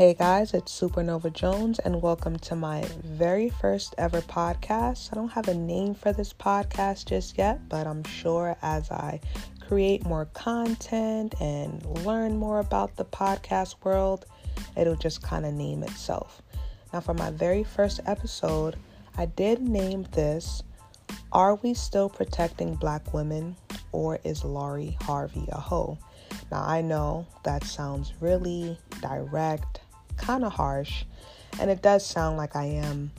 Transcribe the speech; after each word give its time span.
Hey 0.00 0.14
guys, 0.14 0.54
it's 0.54 0.80
Supernova 0.80 1.30
Jones, 1.30 1.78
and 1.78 2.00
welcome 2.00 2.38
to 2.38 2.56
my 2.56 2.82
very 3.04 3.50
first 3.50 3.94
ever 3.98 4.22
podcast. 4.22 5.10
I 5.12 5.14
don't 5.14 5.28
have 5.28 5.48
a 5.48 5.52
name 5.52 5.94
for 5.94 6.10
this 6.10 6.32
podcast 6.32 7.04
just 7.04 7.36
yet, 7.36 7.68
but 7.68 7.86
I'm 7.86 8.02
sure 8.04 8.56
as 8.62 8.90
I 8.90 9.20
create 9.68 10.06
more 10.06 10.24
content 10.32 11.34
and 11.38 11.84
learn 12.06 12.38
more 12.38 12.60
about 12.60 12.96
the 12.96 13.04
podcast 13.04 13.74
world, 13.84 14.24
it'll 14.74 14.96
just 14.96 15.20
kind 15.22 15.44
of 15.44 15.52
name 15.52 15.82
itself. 15.82 16.40
Now, 16.94 17.00
for 17.00 17.12
my 17.12 17.30
very 17.30 17.62
first 17.62 18.00
episode, 18.06 18.76
I 19.18 19.26
did 19.26 19.60
name 19.60 20.06
this 20.12 20.62
Are 21.30 21.56
We 21.56 21.74
Still 21.74 22.08
Protecting 22.08 22.74
Black 22.76 23.12
Women, 23.12 23.54
or 23.92 24.18
Is 24.24 24.44
Lori 24.46 24.96
Harvey 25.02 25.46
a 25.52 25.60
Hoe? 25.60 25.98
Now, 26.50 26.64
I 26.64 26.80
know 26.80 27.26
that 27.44 27.64
sounds 27.64 28.14
really 28.20 28.78
direct, 29.02 29.79
kind 30.20 30.44
of 30.44 30.52
harsh, 30.52 31.04
and 31.58 31.70
it 31.70 31.82
does 31.82 32.04
sound 32.04 32.36
like 32.36 32.54
I 32.56 32.64
am 32.64 33.10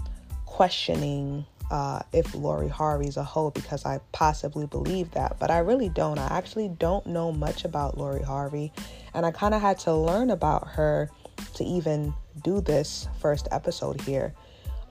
questioning 0.46 1.46
uh, 1.72 2.02
if 2.12 2.36
Lori 2.36 2.68
Harvey's 2.68 3.18
a 3.18 3.24
hoe 3.24 3.50
because 3.52 3.86
I 3.86 4.00
possibly 4.12 4.68
believe 4.68 5.12
that, 5.12 5.38
but 5.40 5.50
I 5.50 5.60
really 5.60 5.90
don't. 5.90 6.20
I 6.20 6.28
actually 6.38 6.68
don't 6.68 7.06
know 7.08 7.32
much 7.32 7.66
about 7.66 7.98
Lori 7.98 8.24
Harvey, 8.24 8.72
and 9.14 9.26
I 9.26 9.32
kind 9.32 9.54
of 9.54 9.62
had 9.62 9.80
to 9.80 9.94
learn 9.94 10.30
about 10.30 10.68
her 10.68 11.10
to 11.56 11.64
even 11.64 12.14
do 12.44 12.62
this 12.62 13.08
first 13.20 13.48
episode 13.52 14.02
here 14.02 14.34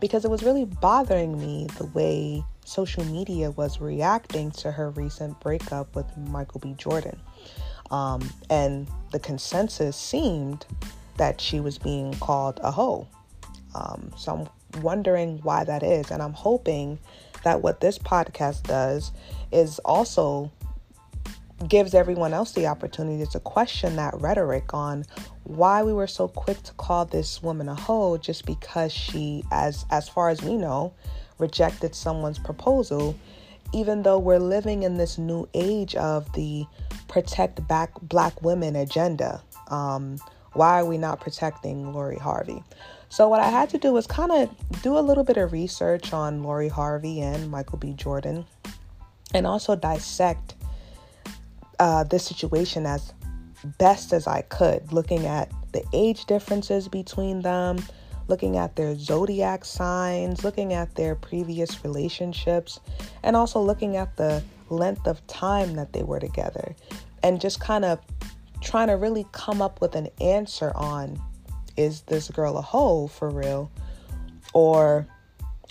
because 0.01 0.25
it 0.25 0.31
was 0.31 0.43
really 0.43 0.65
bothering 0.65 1.39
me 1.39 1.67
the 1.77 1.87
way 1.87 2.43
social 2.65 3.05
media 3.05 3.51
was 3.51 3.81
reacting 3.81 4.51
to 4.53 4.73
her 4.73 4.91
recent 4.91 5.39
breakup 5.41 5.95
with 5.95 6.07
Michael 6.17 6.61
B. 6.61 6.75
Jordan. 6.79 7.21
Um, 7.91 8.29
and 8.49 8.89
the 9.13 9.19
consensus 9.19 9.97
seemed 9.97 10.65
that 11.21 11.38
she 11.38 11.60
was 11.60 11.76
being 11.76 12.15
called 12.15 12.59
a 12.63 12.71
hoe. 12.71 13.07
Um, 13.74 14.10
so 14.16 14.49
I'm 14.74 14.82
wondering 14.82 15.38
why 15.43 15.65
that 15.65 15.82
is. 15.82 16.10
And 16.10 16.23
I'm 16.23 16.32
hoping 16.32 16.99
that 17.45 17.60
what 17.60 17.82
this 17.82 17.99
podcast 17.99 18.62
does 18.62 19.12
is 19.52 19.79
also 19.80 20.51
gives 21.68 21.93
everyone 21.93 22.32
else 22.32 22.52
the 22.52 22.66
opportunity 22.66 23.27
to 23.30 23.38
question 23.40 23.96
that 23.96 24.15
rhetoric 24.18 24.73
on 24.73 25.04
why 25.45 25.82
we 25.82 25.93
were 25.93 26.07
so 26.07 26.27
quick 26.27 26.62
to 26.62 26.73
call 26.73 27.04
this 27.04 27.43
woman 27.43 27.68
a 27.68 27.74
hoe 27.74 28.16
just 28.16 28.46
because 28.46 28.90
she 28.90 29.45
as 29.52 29.84
as 29.90 30.09
far 30.09 30.30
as 30.30 30.40
we 30.40 30.57
know 30.57 30.90
rejected 31.38 31.95
someone's 31.95 32.38
proposal 32.38 33.15
even 33.74 34.02
though 34.02 34.18
we're 34.18 34.38
living 34.38 34.84
in 34.84 34.96
this 34.96 35.18
new 35.18 35.46
age 35.52 35.95
of 35.96 36.32
the 36.32 36.65
protect 37.09 37.66
back 37.68 37.93
black 38.02 38.40
women 38.43 38.77
agenda. 38.77 39.43
Um, 39.68 40.16
why 40.52 40.80
are 40.80 40.84
we 40.84 40.98
not 40.98 41.20
protecting 41.20 41.93
Lori 41.93 42.18
Harvey? 42.18 42.62
So 43.09 43.29
what 43.29 43.40
I 43.40 43.48
had 43.48 43.70
to 43.70 43.79
do 43.79 43.93
was 43.93 44.06
kind 44.06 44.30
of 44.30 44.82
do 44.82 44.96
a 44.96 45.01
little 45.01 45.24
bit 45.24 45.37
of 45.37 45.52
research 45.52 46.12
on 46.12 46.43
Lori 46.43 46.68
Harvey 46.68 47.20
and 47.20 47.51
Michael 47.51 47.79
B. 47.79 47.93
Jordan, 47.93 48.45
and 49.34 49.46
also 49.46 49.74
dissect 49.76 50.54
uh, 51.78 52.04
this 52.04 52.24
situation 52.24 52.87
as 52.87 53.12
best 53.78 54.12
as 54.12 54.26
I 54.26 54.43
could, 54.43 54.93
looking 54.93 55.26
at 55.26 55.51
the 55.73 55.84
age 55.93 56.26
differences 56.26 56.88
between 56.88 57.43
them, 57.43 57.78
looking 58.28 58.56
at 58.56 58.76
their 58.76 58.96
zodiac 58.96 59.65
signs, 59.65 60.45
looking 60.45 60.73
at 60.73 60.95
their 60.95 61.15
previous 61.15 61.84
relationships, 61.84 62.80
and 63.23 63.37
also 63.37 63.60
looking 63.60 63.96
at 63.96 64.16
the 64.16 64.43
length 64.69 65.06
of 65.06 65.25
time 65.26 65.75
that 65.75 65.93
they 65.93 66.03
were 66.03 66.21
together 66.21 66.75
and 67.22 67.41
just 67.41 67.60
kind 67.60 67.84
of 67.84 67.98
trying 68.61 68.89
to 68.89 68.94
really 68.94 69.27
come 69.33 69.62
up 69.62 69.81
with 69.81 69.94
an 69.94 70.09
answer 70.21 70.72
on 70.75 71.21
is 71.77 72.03
this 72.03 72.28
girl 72.28 72.59
a 72.59 72.62
hoe 72.62 73.07
for 73.07 73.31
real? 73.31 73.71
Or 74.53 75.07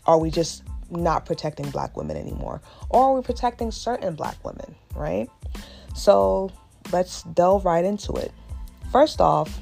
are 0.06 0.18
we 0.18 0.32
just 0.32 0.64
not 0.90 1.26
protecting 1.26 1.70
black 1.70 1.96
women 1.96 2.18
anymore? 2.18 2.62
Or 2.90 3.10
are 3.10 3.14
we 3.14 3.22
protecting 3.22 3.72
certain 3.72 4.16
black 4.16 4.44
women 4.44 4.76
right? 4.96 5.30
So 5.96 6.52
let's 6.92 7.24
delve 7.24 7.66
right 7.66 7.86
into 7.86 8.14
it. 8.14 8.32
First 8.92 9.22
off 9.22 9.60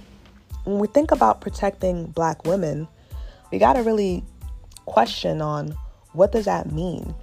when 0.63 0.79
we 0.79 0.87
think 0.87 1.11
about 1.11 1.41
protecting 1.41 2.07
black 2.07 2.45
women 2.45 2.87
we 3.51 3.59
got 3.59 3.73
to 3.73 3.83
really 3.83 4.23
question 4.85 5.41
on 5.41 5.77
what 6.13 6.31
does 6.31 6.45
that 6.45 6.71
mean? 6.71 7.13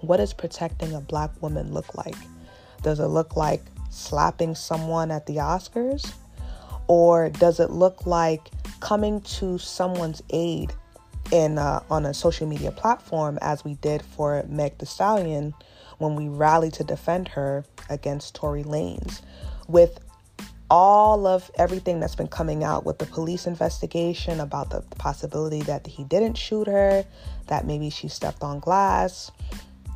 What 0.00 0.16
does 0.18 0.32
protecting 0.32 0.94
a 0.94 1.00
black 1.00 1.30
woman 1.40 1.72
look 1.72 1.94
like? 1.94 2.16
Does 2.82 2.98
it 2.98 3.06
look 3.06 3.36
like 3.36 3.62
slapping 3.92 4.54
someone 4.54 5.10
at 5.10 5.26
the 5.26 5.36
Oscars? 5.36 6.12
Or 6.88 7.30
does 7.30 7.60
it 7.60 7.70
look 7.70 8.06
like 8.06 8.50
coming 8.80 9.20
to 9.20 9.58
someone's 9.58 10.22
aid 10.30 10.72
in 11.30 11.58
uh, 11.58 11.82
on 11.90 12.04
a 12.04 12.12
social 12.12 12.46
media 12.46 12.72
platform 12.72 13.38
as 13.40 13.64
we 13.64 13.74
did 13.74 14.02
for 14.02 14.44
Meg 14.48 14.78
Thee 14.78 14.86
Stallion 14.86 15.54
when 15.98 16.16
we 16.16 16.28
rallied 16.28 16.72
to 16.74 16.84
defend 16.84 17.28
her 17.28 17.64
against 17.88 18.34
Tory 18.34 18.64
Lanez 18.64 19.22
with 19.68 20.00
all 20.68 21.26
of 21.26 21.50
everything 21.58 22.00
that's 22.00 22.14
been 22.14 22.28
coming 22.28 22.64
out 22.64 22.86
with 22.86 22.98
the 22.98 23.04
police 23.06 23.46
investigation 23.46 24.40
about 24.40 24.70
the 24.70 24.80
possibility 24.96 25.60
that 25.62 25.86
he 25.86 26.02
didn't 26.04 26.34
shoot 26.34 26.66
her, 26.66 27.04
that 27.48 27.66
maybe 27.66 27.90
she 27.90 28.08
stepped 28.08 28.42
on 28.42 28.58
glass, 28.58 29.30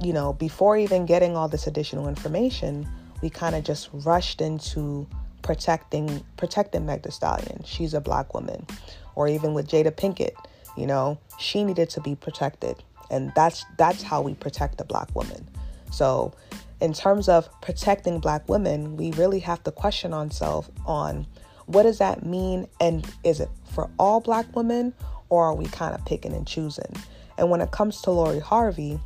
you 0.03 0.13
know, 0.13 0.35
before 0.35 0.77
even 0.77 1.07
getting 1.07 1.35
all 1.35 1.49
this 1.49 1.67
additional 1.67 2.09
information, 2.09 2.87
we 3.23 3.31
kind 3.31 3.55
of 3.55 3.65
just 3.65 3.89
rushed 3.93 4.41
into 4.41 5.07
protecting 5.43 6.25
protecting 6.37 6.85
Meg 6.85 7.03
Thee 7.03 7.11
Stallion. 7.11 7.63
She's 7.65 7.95
a 7.95 8.01
black 8.01 8.35
woman. 8.35 8.67
Or 9.15 9.29
even 9.29 9.55
with 9.55 9.69
Jada 9.69 9.91
Pinkett, 9.91 10.35
you 10.77 10.87
know, 10.87 11.19
she 11.39 11.65
needed 11.65 11.89
to 11.91 12.01
be 12.01 12.15
protected. 12.15 12.83
And 13.11 13.33
that's 13.35 13.65
that's 13.79 14.03
how 14.03 14.21
we 14.21 14.35
protect 14.35 14.81
a 14.81 14.85
black 14.85 15.15
woman. 15.15 15.49
So 15.91 16.35
in 16.81 16.93
terms 16.93 17.29
of 17.29 17.49
protecting 17.63 18.19
black 18.19 18.49
women, 18.49 18.97
we 18.97 19.13
really 19.13 19.39
have 19.41 19.63
to 19.65 19.71
question 19.71 20.13
ourselves 20.13 20.69
on 20.85 21.27
what 21.67 21.85
does 21.85 21.99
that 21.99 22.25
mean 22.25 22.69
and 22.81 23.07
is 23.25 23.41
it 23.41 23.49
for 23.73 23.91
all 23.99 24.21
black 24.21 24.55
women 24.55 24.93
or 25.29 25.47
are 25.47 25.55
we 25.55 25.67
kind 25.67 25.95
of 25.95 26.05
picking 26.05 26.33
and 26.33 26.47
choosing? 26.47 26.95
And 27.39 27.51
when 27.51 27.61
it 27.61 27.71
comes 27.71 28.01
to 28.03 28.11
Lori 28.11 28.41
Harvey, 28.41 29.01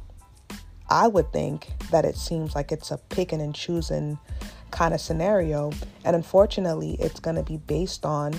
I 0.91 1.07
would 1.07 1.33
think 1.33 1.69
that 1.91 2.05
it 2.05 2.17
seems 2.17 2.55
like 2.55 2.73
it's 2.73 2.91
a 2.91 2.99
picking 2.99 3.41
and 3.41 3.55
choosing 3.55 4.19
kind 4.71 4.93
of 4.93 5.01
scenario. 5.01 5.73
And 6.05 6.17
unfortunately, 6.17 6.97
it's 6.99 7.21
going 7.21 7.37
to 7.37 7.43
be 7.43 7.59
based 7.59 8.05
on 8.05 8.35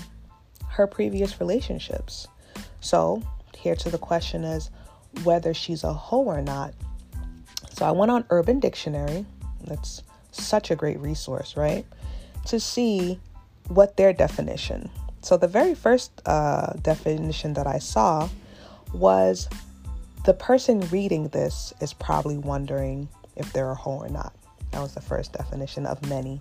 her 0.68 0.86
previous 0.86 1.40
relationships. 1.40 2.28
So, 2.80 3.22
here 3.56 3.76
to 3.76 3.90
the 3.90 3.98
question 3.98 4.44
is 4.44 4.70
whether 5.24 5.54
she's 5.54 5.84
a 5.84 5.92
hoe 5.92 6.24
or 6.24 6.42
not. 6.42 6.74
So, 7.72 7.86
I 7.86 7.90
went 7.90 8.10
on 8.10 8.24
Urban 8.30 8.60
Dictionary. 8.60 9.24
That's 9.64 10.02
such 10.32 10.70
a 10.70 10.76
great 10.76 10.98
resource, 11.00 11.56
right? 11.56 11.86
To 12.46 12.60
see 12.60 13.20
what 13.68 13.96
their 13.96 14.12
definition. 14.12 14.90
So, 15.22 15.36
the 15.36 15.48
very 15.48 15.74
first 15.74 16.10
uh, 16.26 16.72
definition 16.82 17.54
that 17.54 17.66
I 17.66 17.78
saw 17.78 18.28
was 18.92 19.48
the 20.24 20.34
person 20.34 20.80
reading 20.90 21.28
this 21.28 21.72
is 21.80 21.92
probably 21.92 22.38
wondering 22.38 23.08
if 23.36 23.52
they're 23.52 23.70
a 23.70 23.74
hoe 23.74 23.98
or 23.98 24.08
not. 24.08 24.32
That 24.70 24.80
was 24.80 24.94
the 24.94 25.00
first 25.00 25.32
definition 25.32 25.84
of 25.84 26.06
many. 26.08 26.40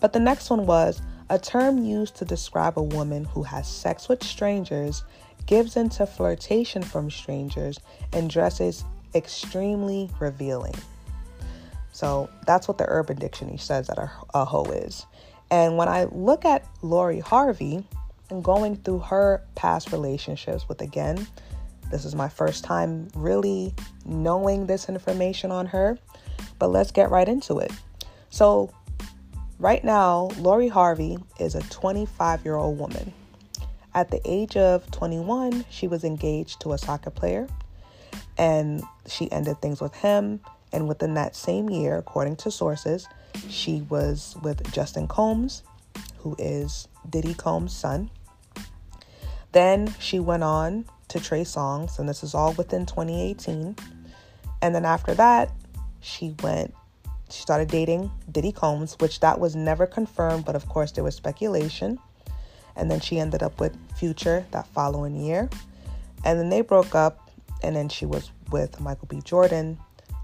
But 0.00 0.12
the 0.12 0.20
next 0.20 0.50
one 0.50 0.66
was 0.66 1.02
a 1.28 1.38
term 1.38 1.84
used 1.84 2.14
to 2.16 2.24
describe 2.24 2.78
a 2.78 2.82
woman 2.82 3.24
who 3.24 3.42
has 3.42 3.66
sex 3.66 4.08
with 4.08 4.22
strangers, 4.22 5.02
gives 5.46 5.76
into 5.76 6.06
flirtation 6.06 6.82
from 6.82 7.10
strangers, 7.10 7.80
and 8.12 8.30
dresses 8.30 8.84
extremely 9.14 10.08
revealing. 10.20 10.74
So 11.92 12.30
that's 12.46 12.68
what 12.68 12.78
the 12.78 12.86
Urban 12.86 13.18
Dictionary 13.18 13.58
says 13.58 13.88
that 13.88 13.98
a, 13.98 14.10
a 14.32 14.44
hoe 14.44 14.70
is. 14.70 15.04
And 15.50 15.76
when 15.76 15.88
I 15.88 16.04
look 16.04 16.44
at 16.44 16.64
Lori 16.82 17.18
Harvey 17.18 17.84
and 18.30 18.44
going 18.44 18.76
through 18.76 19.00
her 19.00 19.42
past 19.56 19.90
relationships 19.90 20.68
with, 20.68 20.80
again, 20.80 21.26
this 21.90 22.04
is 22.04 22.14
my 22.14 22.28
first 22.28 22.64
time 22.64 23.08
really 23.14 23.74
knowing 24.04 24.66
this 24.66 24.88
information 24.88 25.50
on 25.50 25.66
her, 25.66 25.98
but 26.58 26.68
let's 26.68 26.90
get 26.90 27.10
right 27.10 27.28
into 27.28 27.58
it. 27.58 27.72
So, 28.30 28.72
right 29.58 29.82
now, 29.82 30.30
Lori 30.38 30.68
Harvey 30.68 31.18
is 31.38 31.54
a 31.54 31.62
25 31.70 32.44
year 32.44 32.56
old 32.56 32.78
woman. 32.78 33.12
At 33.94 34.10
the 34.10 34.20
age 34.24 34.56
of 34.56 34.88
21, 34.90 35.64
she 35.70 35.88
was 35.88 36.04
engaged 36.04 36.60
to 36.60 36.72
a 36.72 36.78
soccer 36.78 37.10
player 37.10 37.48
and 38.36 38.82
she 39.06 39.30
ended 39.32 39.60
things 39.60 39.80
with 39.80 39.94
him. 39.94 40.40
And 40.72 40.86
within 40.86 41.14
that 41.14 41.34
same 41.34 41.70
year, 41.70 41.96
according 41.96 42.36
to 42.36 42.50
sources, 42.50 43.08
she 43.48 43.82
was 43.88 44.36
with 44.42 44.70
Justin 44.72 45.08
Combs, 45.08 45.62
who 46.18 46.36
is 46.38 46.88
Diddy 47.08 47.34
Combs' 47.34 47.74
son. 47.74 48.10
Then 49.52 49.94
she 49.98 50.18
went 50.20 50.42
on 50.42 50.84
to 51.08 51.20
Trey 51.20 51.42
Songz, 51.42 51.98
and 51.98 52.08
this 52.08 52.22
is 52.22 52.34
all 52.34 52.52
within 52.54 52.84
2018. 52.86 53.76
And 54.60 54.74
then 54.74 54.84
after 54.84 55.14
that, 55.14 55.50
she 56.00 56.34
went, 56.42 56.74
she 57.30 57.40
started 57.42 57.68
dating 57.68 58.10
Diddy 58.30 58.52
Combs, 58.52 58.96
which 59.00 59.20
that 59.20 59.38
was 59.40 59.56
never 59.56 59.86
confirmed, 59.86 60.44
but 60.44 60.54
of 60.54 60.68
course 60.68 60.92
there 60.92 61.04
was 61.04 61.14
speculation. 61.14 61.98
and 62.78 62.90
then 62.90 63.00
she 63.00 63.18
ended 63.18 63.42
up 63.42 63.58
with 63.60 63.76
Future 63.98 64.46
that 64.52 64.66
following 64.68 65.16
year. 65.16 65.50
And 66.24 66.38
then 66.38 66.48
they 66.48 66.60
broke 66.62 66.94
up, 66.94 67.30
and 67.62 67.74
then 67.74 67.88
she 67.88 68.06
was 68.06 68.30
with 68.50 68.80
Michael 68.80 69.08
B. 69.08 69.20
Jordan 69.22 69.78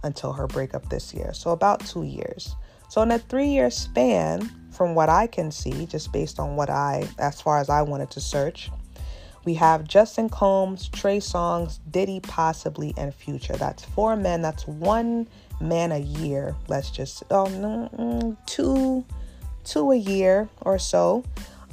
until 0.04 0.32
her 0.32 0.46
breakup 0.46 0.88
this 0.88 1.12
year. 1.12 1.34
So 1.34 1.50
about 1.50 1.80
two 1.84 2.04
years. 2.04 2.54
So 2.88 3.02
in 3.02 3.10
a 3.10 3.18
three 3.18 3.48
year 3.48 3.70
span, 3.70 4.50
from 4.70 4.94
what 4.94 5.08
I 5.08 5.26
can 5.26 5.50
see, 5.50 5.86
just 5.86 6.12
based 6.12 6.38
on 6.38 6.56
what 6.56 6.70
I, 6.70 7.08
as 7.18 7.40
far 7.40 7.58
as 7.58 7.68
I 7.68 7.82
wanted 7.82 8.10
to 8.12 8.20
search, 8.20 8.70
we 9.44 9.54
have 9.54 9.86
Justin 9.86 10.28
Combs, 10.28 10.88
Trey 10.88 11.18
Songz, 11.18 11.78
Diddy 11.90 12.20
possibly, 12.20 12.94
and 12.96 13.14
Future. 13.14 13.54
That's 13.56 13.84
four 13.84 14.16
men. 14.16 14.42
That's 14.42 14.66
one 14.66 15.28
man 15.60 15.92
a 15.92 15.98
year. 15.98 16.54
Let's 16.68 16.90
just 16.90 17.22
oh 17.30 17.46
no, 17.46 18.36
two, 18.46 19.04
two 19.64 19.90
a 19.90 19.96
year 19.96 20.48
or 20.62 20.78
so. 20.78 21.24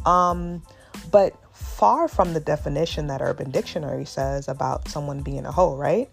Um, 0.05 0.63
but 1.11 1.35
far 1.53 2.07
from 2.07 2.33
the 2.33 2.39
definition 2.39 3.07
that 3.07 3.21
Urban 3.21 3.51
Dictionary 3.51 4.05
says 4.05 4.47
about 4.47 4.87
someone 4.87 5.21
being 5.21 5.45
a 5.45 5.51
hoe, 5.51 5.75
right? 5.75 6.09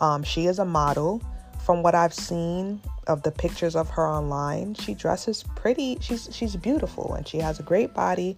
Um, 0.00 0.22
she 0.22 0.46
is 0.46 0.58
a 0.58 0.64
model. 0.64 1.22
From 1.64 1.84
what 1.84 1.94
I've 1.94 2.12
seen 2.12 2.80
of 3.06 3.22
the 3.22 3.30
pictures 3.30 3.76
of 3.76 3.88
her 3.90 4.06
online, 4.08 4.74
she 4.74 4.94
dresses 4.94 5.44
pretty. 5.54 5.96
She's 6.00 6.28
she's 6.32 6.56
beautiful 6.56 7.14
and 7.14 7.26
she 7.26 7.38
has 7.38 7.60
a 7.60 7.62
great 7.62 7.94
body. 7.94 8.36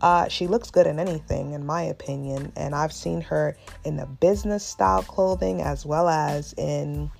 Uh, 0.00 0.28
she 0.28 0.46
looks 0.46 0.70
good 0.70 0.86
in 0.86 0.98
anything, 0.98 1.52
in 1.52 1.66
my 1.66 1.82
opinion. 1.82 2.52
And 2.56 2.74
I've 2.74 2.92
seen 2.92 3.20
her 3.22 3.56
in 3.84 3.96
the 3.96 4.06
business 4.06 4.64
style 4.64 5.02
clothing 5.02 5.60
as 5.60 5.84
well 5.84 6.08
as 6.08 6.52
in 6.54 7.10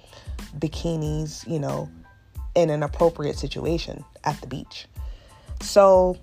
bikinis, 0.59 1.49
you 1.51 1.59
know, 1.59 1.89
in 2.55 2.71
an 2.71 2.83
appropriate 2.83 3.37
situation 3.37 4.05
at 4.25 4.41
the 4.41 4.47
beach. 4.47 4.87
So 5.61 6.17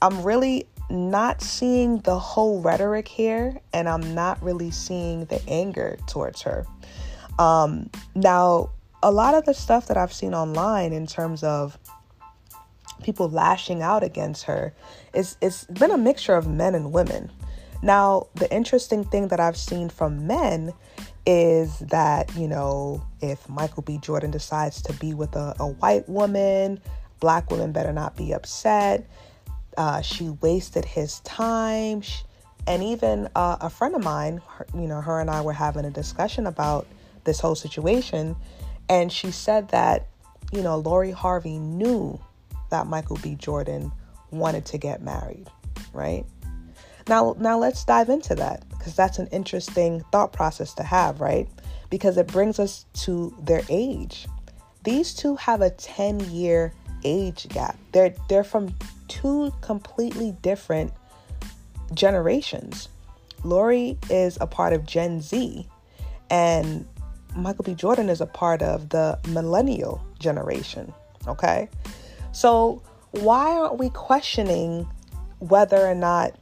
I'm 0.00 0.22
really 0.22 0.66
not 0.90 1.42
seeing 1.42 1.98
the 2.00 2.18
whole 2.18 2.62
rhetoric 2.62 3.08
here, 3.08 3.60
and 3.72 3.88
I'm 3.88 4.14
not 4.14 4.42
really 4.42 4.70
seeing 4.70 5.26
the 5.26 5.42
anger 5.48 5.98
towards 6.06 6.42
her. 6.42 6.66
Um, 7.38 7.90
now, 8.14 8.70
a 9.02 9.12
lot 9.12 9.34
of 9.34 9.44
the 9.44 9.54
stuff 9.54 9.86
that 9.88 9.96
I've 9.96 10.12
seen 10.12 10.34
online 10.34 10.92
in 10.92 11.06
terms 11.06 11.42
of 11.42 11.78
people 13.02 13.28
lashing 13.28 13.82
out 13.82 14.02
against 14.02 14.44
her 14.44 14.74
is 15.14 15.36
it's 15.40 15.64
been 15.64 15.90
a 15.90 15.98
mixture 15.98 16.34
of 16.34 16.46
men 16.46 16.74
and 16.74 16.92
women. 16.92 17.30
Now, 17.82 18.26
the 18.34 18.52
interesting 18.52 19.04
thing 19.04 19.28
that 19.28 19.38
I've 19.38 19.56
seen 19.56 19.88
from 19.88 20.26
men 20.26 20.72
is 21.26 21.78
that, 21.80 22.34
you 22.36 22.48
know, 22.48 23.04
if 23.20 23.48
Michael 23.48 23.82
B. 23.82 23.98
Jordan 23.98 24.30
decides 24.30 24.82
to 24.82 24.92
be 24.94 25.14
with 25.14 25.36
a, 25.36 25.54
a 25.60 25.66
white 25.66 26.08
woman, 26.08 26.80
black 27.20 27.50
women 27.50 27.72
better 27.72 27.92
not 27.92 28.16
be 28.16 28.32
upset. 28.32 29.08
Uh, 29.76 30.00
she 30.00 30.30
wasted 30.40 30.84
his 30.84 31.20
time. 31.20 32.00
She, 32.00 32.22
and 32.66 32.82
even 32.82 33.28
uh, 33.36 33.58
a 33.60 33.70
friend 33.70 33.94
of 33.94 34.02
mine, 34.02 34.40
her, 34.48 34.66
you 34.74 34.88
know, 34.88 35.00
her 35.00 35.20
and 35.20 35.30
I 35.30 35.40
were 35.40 35.52
having 35.52 35.84
a 35.84 35.90
discussion 35.90 36.46
about 36.46 36.86
this 37.24 37.40
whole 37.40 37.54
situation. 37.54 38.36
And 38.88 39.12
she 39.12 39.30
said 39.30 39.68
that, 39.68 40.08
you 40.52 40.62
know, 40.62 40.78
Lori 40.78 41.10
Harvey 41.10 41.58
knew 41.58 42.20
that 42.70 42.86
Michael 42.86 43.18
B. 43.22 43.34
Jordan 43.34 43.92
wanted 44.30 44.64
to 44.66 44.78
get 44.78 45.02
married, 45.02 45.46
right? 45.92 46.24
Now, 47.08 47.34
now 47.38 47.58
let's 47.58 47.84
dive 47.84 48.10
into 48.10 48.34
that 48.34 48.68
because 48.70 48.94
that's 48.94 49.18
an 49.18 49.28
interesting 49.28 50.04
thought 50.12 50.32
process 50.32 50.74
to 50.74 50.82
have, 50.82 51.20
right? 51.20 51.48
Because 51.90 52.18
it 52.18 52.26
brings 52.26 52.58
us 52.58 52.84
to 53.04 53.34
their 53.40 53.62
age. 53.70 54.26
These 54.84 55.14
two 55.14 55.36
have 55.36 55.62
a 55.62 55.70
10 55.70 56.20
year 56.30 56.72
age 57.04 57.48
gap. 57.48 57.76
They're 57.92 58.14
they're 58.28 58.44
from 58.44 58.74
two 59.08 59.52
completely 59.60 60.36
different 60.42 60.92
generations. 61.94 62.88
Lori 63.44 63.96
is 64.10 64.36
a 64.40 64.46
part 64.46 64.72
of 64.72 64.84
Gen 64.84 65.20
Z 65.20 65.66
and 66.30 66.86
Michael 67.34 67.64
B. 67.64 67.74
Jordan 67.74 68.08
is 68.08 68.20
a 68.20 68.26
part 68.26 68.62
of 68.62 68.88
the 68.90 69.18
millennial 69.28 70.02
generation. 70.18 70.92
Okay. 71.26 71.68
So, 72.32 72.82
why 73.12 73.52
aren't 73.52 73.78
we 73.78 73.90
questioning 73.90 74.86
whether 75.38 75.78
or 75.86 75.94
not 75.94 76.34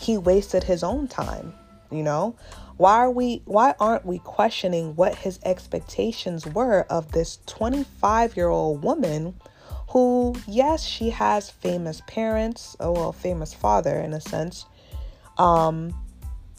he 0.00 0.16
wasted 0.18 0.64
his 0.64 0.82
own 0.82 1.08
time? 1.08 1.52
You 1.90 2.02
know, 2.02 2.36
why 2.78 2.94
are 2.96 3.10
we 3.10 3.42
why 3.44 3.74
aren't 3.78 4.06
we 4.06 4.18
questioning 4.20 4.96
what 4.96 5.14
his 5.14 5.38
expectations 5.44 6.46
were 6.46 6.86
of 6.88 7.12
this 7.12 7.38
25-year-old 7.46 8.82
woman 8.82 9.34
who 9.90 10.34
yes, 10.46 10.84
she 10.84 11.10
has 11.10 11.50
famous 11.50 12.02
parents, 12.06 12.76
oh 12.80 12.92
well, 12.92 13.12
famous 13.12 13.52
father 13.52 14.00
in 14.00 14.14
a 14.14 14.20
sense. 14.20 14.66
Um 15.38 15.94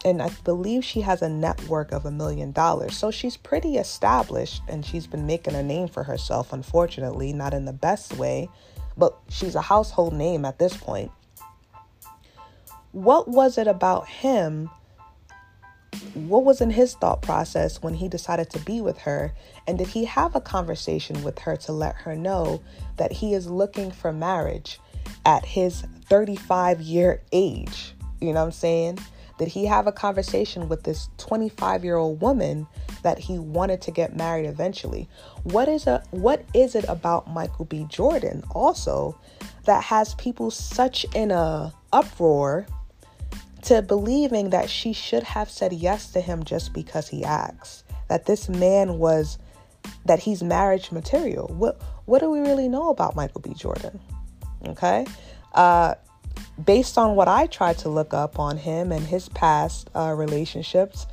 and 0.06 0.22
I 0.22 0.30
believe 0.44 0.84
she 0.84 1.02
has 1.02 1.22
a 1.22 1.30
network 1.30 1.92
of 1.92 2.06
a 2.06 2.12
million 2.12 2.52
dollars. 2.52 2.96
So 2.98 3.12
she's 3.12 3.38
pretty 3.38 3.78
established 3.78 4.62
and 4.68 4.86
she's 4.86 5.08
been 5.08 5.26
making 5.26 5.56
a 5.56 5.64
name 5.64 5.88
for 5.88 6.04
herself, 6.04 6.52
unfortunately, 6.52 7.34
not 7.34 7.54
in 7.54 7.66
the 7.66 7.74
best 7.74 8.18
way, 8.18 8.50
but 8.98 9.18
she's 9.30 9.56
a 9.56 9.62
household 9.62 10.14
name 10.14 10.46
at 10.46 10.60
this 10.60 10.76
point. 10.76 11.12
What 12.92 13.28
was 13.28 13.58
it 13.58 13.68
about 13.68 14.08
him? 14.08 14.70
What 16.14 16.44
was 16.44 16.62
in 16.62 16.70
his 16.70 16.94
thought 16.96 17.22
process 17.22 17.82
when 17.82 17.96
he 17.96 18.08
decided 18.08 18.50
to 18.52 18.60
be 18.60 18.82
with 18.82 19.00
her? 19.00 19.34
And 19.68 19.78
did 19.78 19.88
he 19.88 20.06
have 20.06 20.36
a 20.36 20.42
conversation 20.42 21.24
with 21.24 21.40
her 21.40 21.56
to 21.58 21.72
let 21.72 21.96
her 21.96 22.16
know 22.16 22.62
that 22.98 23.12
he 23.12 23.34
is 23.34 23.48
looking 23.48 23.92
for 23.92 24.12
marriage 24.12 24.80
at 25.26 25.46
his 25.46 25.84
35 26.10 26.82
year 26.82 27.22
age? 27.32 27.94
You 28.20 28.34
know 28.34 28.42
what 28.42 28.48
I'm 28.48 28.52
saying? 28.52 29.00
Did 29.38 29.48
he 29.48 29.66
have 29.66 29.88
a 29.88 29.92
conversation 29.92 30.70
with 30.70 30.84
this 30.84 31.10
25 31.18 31.84
year 31.84 31.96
old 31.96 32.22
woman 32.22 32.68
that 33.02 33.18
he 33.20 33.40
wanted 33.40 33.82
to 33.82 33.92
get 33.92 34.16
married 34.16 34.46
eventually? 34.46 35.10
What 35.44 35.68
is 35.68 35.88
a 35.88 36.04
what 36.12 36.46
is 36.54 36.76
it 36.76 36.86
about 36.88 37.30
Michael 37.30 37.66
B. 37.66 37.86
Jordan 37.90 38.44
also 38.52 39.18
that 39.66 39.84
has 39.84 40.14
people 40.16 40.52
such 40.52 41.06
in 41.16 41.32
a 41.32 41.74
uproar 41.92 42.68
to 43.64 43.82
believing 43.82 44.50
that 44.52 44.70
she 44.70 44.94
should 44.94 45.24
have 45.24 45.50
said 45.50 45.74
yes 45.74 46.12
to 46.12 46.22
him 46.22 46.44
just 46.44 46.74
because 46.74 47.08
he 47.08 47.24
asked? 47.24 47.86
That 48.10 48.26
this 48.26 48.50
man 48.50 49.00
was 49.00 49.40
that 50.06 50.20
he's 50.20 50.44
marriage 50.44 50.92
material. 50.92 51.48
What 51.48 51.82
what 52.06 52.20
do 52.20 52.30
we 52.30 52.40
really 52.40 52.68
know 52.68 52.90
about 52.90 53.16
Michael 53.16 53.42
B. 53.42 53.54
Jordan? 53.56 54.00
Okay. 54.68 55.06
Uh, 55.54 55.96
based 56.66 56.98
on 56.98 57.16
what 57.16 57.28
I 57.28 57.48
tried 57.48 57.78
to 57.80 57.90
look 57.90 58.14
up 58.14 58.40
on 58.40 58.58
him 58.58 58.92
and 58.92 59.06
his 59.06 59.30
past 59.30 59.90
uh, 59.96 60.14
relationships, 60.16 61.08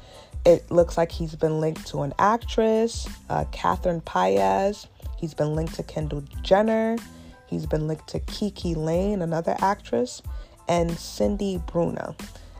it 0.44 0.70
looks 0.70 0.96
like 0.96 1.12
he's 1.12 1.34
been 1.34 1.60
linked 1.60 1.86
to 1.88 2.02
an 2.02 2.14
actress, 2.18 3.08
uh, 3.28 3.44
Catherine 3.52 4.00
Paez. 4.00 4.86
He's 5.18 5.34
been 5.34 5.54
linked 5.54 5.74
to 5.74 5.82
Kendall 5.82 6.24
Jenner. 6.42 6.96
He's 7.46 7.66
been 7.66 7.86
linked 7.86 8.08
to 8.08 8.20
KiKi 8.20 8.76
Layne, 8.76 9.22
another 9.22 9.56
actress, 9.60 10.22
and 10.68 10.90
Cindy 10.92 11.60
Bruna. 11.66 12.14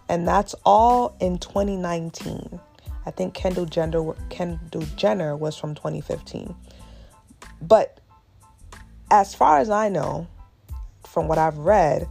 And 0.09 0.27
that's 0.27 0.55
all 0.65 1.17
in 1.21 1.39
2019. 1.39 2.61
I 3.07 3.11
think 3.11 3.33
Kendall 3.33 3.67
Jenner, 3.67 4.13
Kendall 4.29 4.85
Jenner 4.97 5.37
was 5.37 5.57
from 5.57 5.75
2015. 5.75 6.55
But 7.63 8.01
as 9.11 9.35
far 9.35 9.59
as 9.59 9.71
I 9.71 9.89
know, 9.89 10.27
from 11.07 11.29
what 11.29 11.39
I've 11.39 11.59
read, 11.59 12.07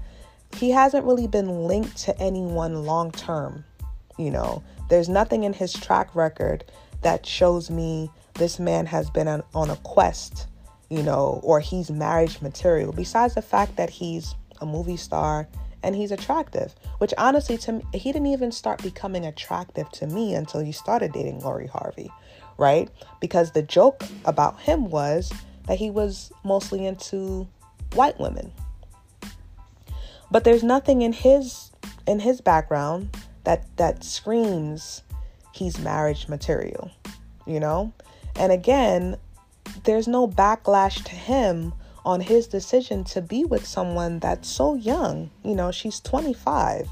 he 0.55 0.71
hasn't 0.71 1.05
really 1.05 1.27
been 1.27 1.63
linked 1.65 1.97
to 1.97 2.17
anyone 2.19 2.85
long 2.85 3.11
term. 3.11 3.63
You 4.17 4.31
know, 4.31 4.63
there's 4.89 5.09
nothing 5.09 5.43
in 5.43 5.53
his 5.53 5.73
track 5.73 6.13
record 6.15 6.65
that 7.01 7.25
shows 7.25 7.69
me 7.69 8.11
this 8.33 8.59
man 8.59 8.85
has 8.85 9.09
been 9.09 9.27
on, 9.27 9.43
on 9.53 9.69
a 9.69 9.75
quest, 9.77 10.47
you 10.89 11.03
know, 11.03 11.39
or 11.43 11.59
he's 11.59 11.89
marriage 11.89 12.41
material, 12.41 12.91
besides 12.91 13.35
the 13.35 13.41
fact 13.41 13.77
that 13.77 13.89
he's 13.89 14.35
a 14.61 14.65
movie 14.65 14.97
star 14.97 15.47
and 15.83 15.95
he's 15.95 16.11
attractive, 16.11 16.75
which 16.97 17.13
honestly 17.17 17.57
to 17.57 17.73
me, 17.73 17.83
he 17.93 18.11
didn't 18.11 18.27
even 18.27 18.51
start 18.51 18.83
becoming 18.83 19.25
attractive 19.25 19.89
to 19.91 20.07
me 20.07 20.33
until 20.35 20.59
he 20.59 20.71
started 20.71 21.13
dating 21.13 21.39
Lori 21.39 21.67
Harvey, 21.67 22.11
right? 22.57 22.89
Because 23.21 23.51
the 23.51 23.61
joke 23.61 24.03
about 24.25 24.59
him 24.59 24.89
was 24.89 25.31
that 25.67 25.77
he 25.77 25.89
was 25.89 26.31
mostly 26.43 26.85
into 26.85 27.47
white 27.93 28.19
women, 28.19 28.51
but 30.31 30.43
there's 30.43 30.63
nothing 30.63 31.01
in 31.01 31.13
his 31.13 31.71
in 32.07 32.19
his 32.19 32.41
background 32.41 33.15
that 33.43 33.65
that 33.77 34.03
screams 34.03 35.03
he's 35.53 35.79
marriage 35.79 36.27
material, 36.27 36.91
you 37.45 37.59
know? 37.59 37.93
And 38.35 38.51
again, 38.51 39.17
there's 39.83 40.07
no 40.07 40.27
backlash 40.27 41.03
to 41.03 41.11
him 41.11 41.73
on 42.05 42.21
his 42.21 42.47
decision 42.47 43.03
to 43.03 43.21
be 43.21 43.43
with 43.43 43.65
someone 43.65 44.19
that's 44.19 44.49
so 44.49 44.75
young. 44.75 45.29
You 45.43 45.55
know, 45.55 45.71
she's 45.71 45.99
25. 45.99 46.87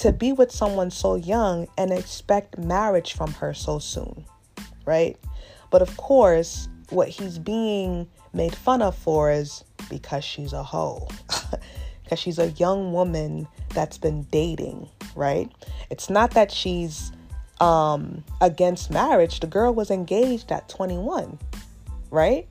To 0.00 0.12
be 0.12 0.32
with 0.32 0.52
someone 0.52 0.90
so 0.90 1.14
young 1.14 1.68
and 1.78 1.92
expect 1.92 2.58
marriage 2.58 3.14
from 3.14 3.32
her 3.34 3.54
so 3.54 3.78
soon, 3.78 4.26
right? 4.84 5.16
But 5.70 5.82
of 5.82 5.96
course, 5.96 6.68
what 6.90 7.08
he's 7.08 7.38
being 7.38 8.08
made 8.32 8.54
fun 8.54 8.82
of 8.82 8.96
for 8.96 9.30
is 9.30 9.64
because 9.88 10.24
she's 10.24 10.52
a 10.52 10.62
hoe. 10.62 11.08
because 12.06 12.20
she's 12.20 12.38
a 12.38 12.50
young 12.52 12.92
woman 12.92 13.48
that's 13.74 13.98
been 13.98 14.22
dating, 14.30 14.88
right? 15.16 15.50
It's 15.90 16.08
not 16.08 16.30
that 16.32 16.52
she's 16.52 17.10
um, 17.60 18.22
against 18.40 18.92
marriage. 18.92 19.40
The 19.40 19.48
girl 19.48 19.74
was 19.74 19.90
engaged 19.90 20.52
at 20.52 20.68
21, 20.68 21.36
right? 22.12 22.46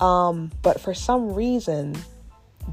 Um, 0.00 0.50
but 0.62 0.80
for 0.80 0.94
some 0.94 1.34
reason, 1.34 1.96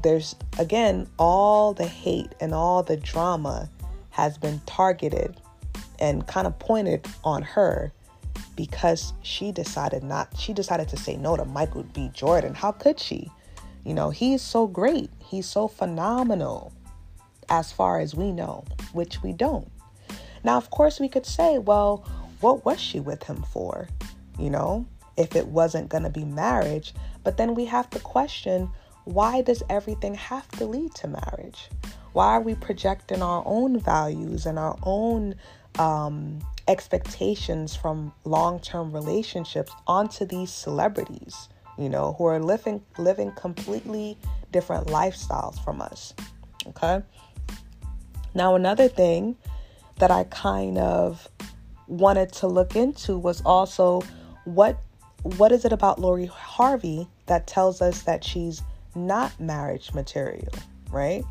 there's 0.02 0.34
again 0.58 1.06
all 1.18 1.74
the 1.74 1.86
hate 1.86 2.34
and 2.40 2.54
all 2.54 2.82
the 2.82 2.96
drama 2.96 3.68
has 4.10 4.38
been 4.38 4.60
targeted 4.66 5.36
and 5.98 6.26
kind 6.26 6.46
of 6.46 6.58
pointed 6.58 7.06
on 7.22 7.42
her 7.42 7.92
because 8.56 9.12
she 9.22 9.52
decided 9.52 10.02
not 10.02 10.28
she 10.38 10.52
decided 10.52 10.88
to 10.88 10.96
say 10.96 11.16
no 11.16 11.36
to 11.36 11.44
Michael 11.44 11.84
B. 11.92 12.10
Jordan. 12.14 12.54
How 12.54 12.72
could 12.72 12.98
she? 12.98 13.30
You 13.84 13.94
know, 13.94 14.10
he's 14.10 14.42
so 14.42 14.66
great. 14.66 15.10
He's 15.18 15.46
so 15.46 15.68
phenomenal 15.68 16.72
as 17.48 17.70
far 17.70 18.00
as 18.00 18.14
we 18.14 18.32
know, 18.32 18.64
which 18.92 19.22
we 19.22 19.32
don't. 19.32 19.70
Now, 20.42 20.56
of 20.56 20.70
course, 20.70 21.00
we 21.00 21.08
could 21.08 21.26
say, 21.26 21.58
well, 21.58 22.06
what 22.40 22.64
was 22.64 22.80
she 22.80 23.00
with 23.00 23.22
him 23.24 23.42
for? 23.42 23.88
You 24.38 24.50
know, 24.50 24.86
if 25.16 25.36
it 25.36 25.46
wasn't 25.46 25.88
going 25.88 26.02
to 26.04 26.10
be 26.10 26.24
marriage. 26.24 26.94
But 27.22 27.36
then 27.36 27.54
we 27.54 27.64
have 27.66 27.88
to 27.90 27.98
question 27.98 28.70
why 29.04 29.42
does 29.42 29.62
everything 29.68 30.14
have 30.14 30.48
to 30.52 30.64
lead 30.64 30.94
to 30.94 31.08
marriage? 31.08 31.68
Why 32.14 32.28
are 32.28 32.40
we 32.40 32.54
projecting 32.54 33.22
our 33.22 33.42
own 33.44 33.78
values 33.78 34.46
and 34.46 34.58
our 34.58 34.78
own 34.82 35.34
um, 35.78 36.38
expectations 36.68 37.76
from 37.76 38.14
long 38.24 38.60
term 38.60 38.92
relationships 38.92 39.72
onto 39.86 40.24
these 40.24 40.50
celebrities? 40.50 41.48
You 41.78 41.88
know, 41.88 42.14
who 42.18 42.26
are 42.26 42.38
living 42.38 42.82
living 42.98 43.32
completely 43.32 44.16
different 44.52 44.86
lifestyles 44.88 45.62
from 45.64 45.82
us. 45.82 46.14
Okay. 46.68 47.02
Now, 48.34 48.54
another 48.54 48.88
thing 48.88 49.36
that 49.98 50.10
I 50.10 50.24
kind 50.24 50.78
of 50.78 51.28
wanted 51.86 52.32
to 52.32 52.46
look 52.46 52.76
into 52.76 53.18
was 53.18 53.42
also 53.42 54.02
what 54.44 54.78
what 55.22 55.52
is 55.52 55.64
it 55.64 55.72
about 55.72 55.98
Lori 55.98 56.26
Harvey 56.26 57.08
that 57.26 57.46
tells 57.46 57.80
us 57.80 58.02
that 58.02 58.22
she's 58.22 58.62
not 58.94 59.38
marriage 59.40 59.92
material, 59.94 60.52
right? 60.90 61.24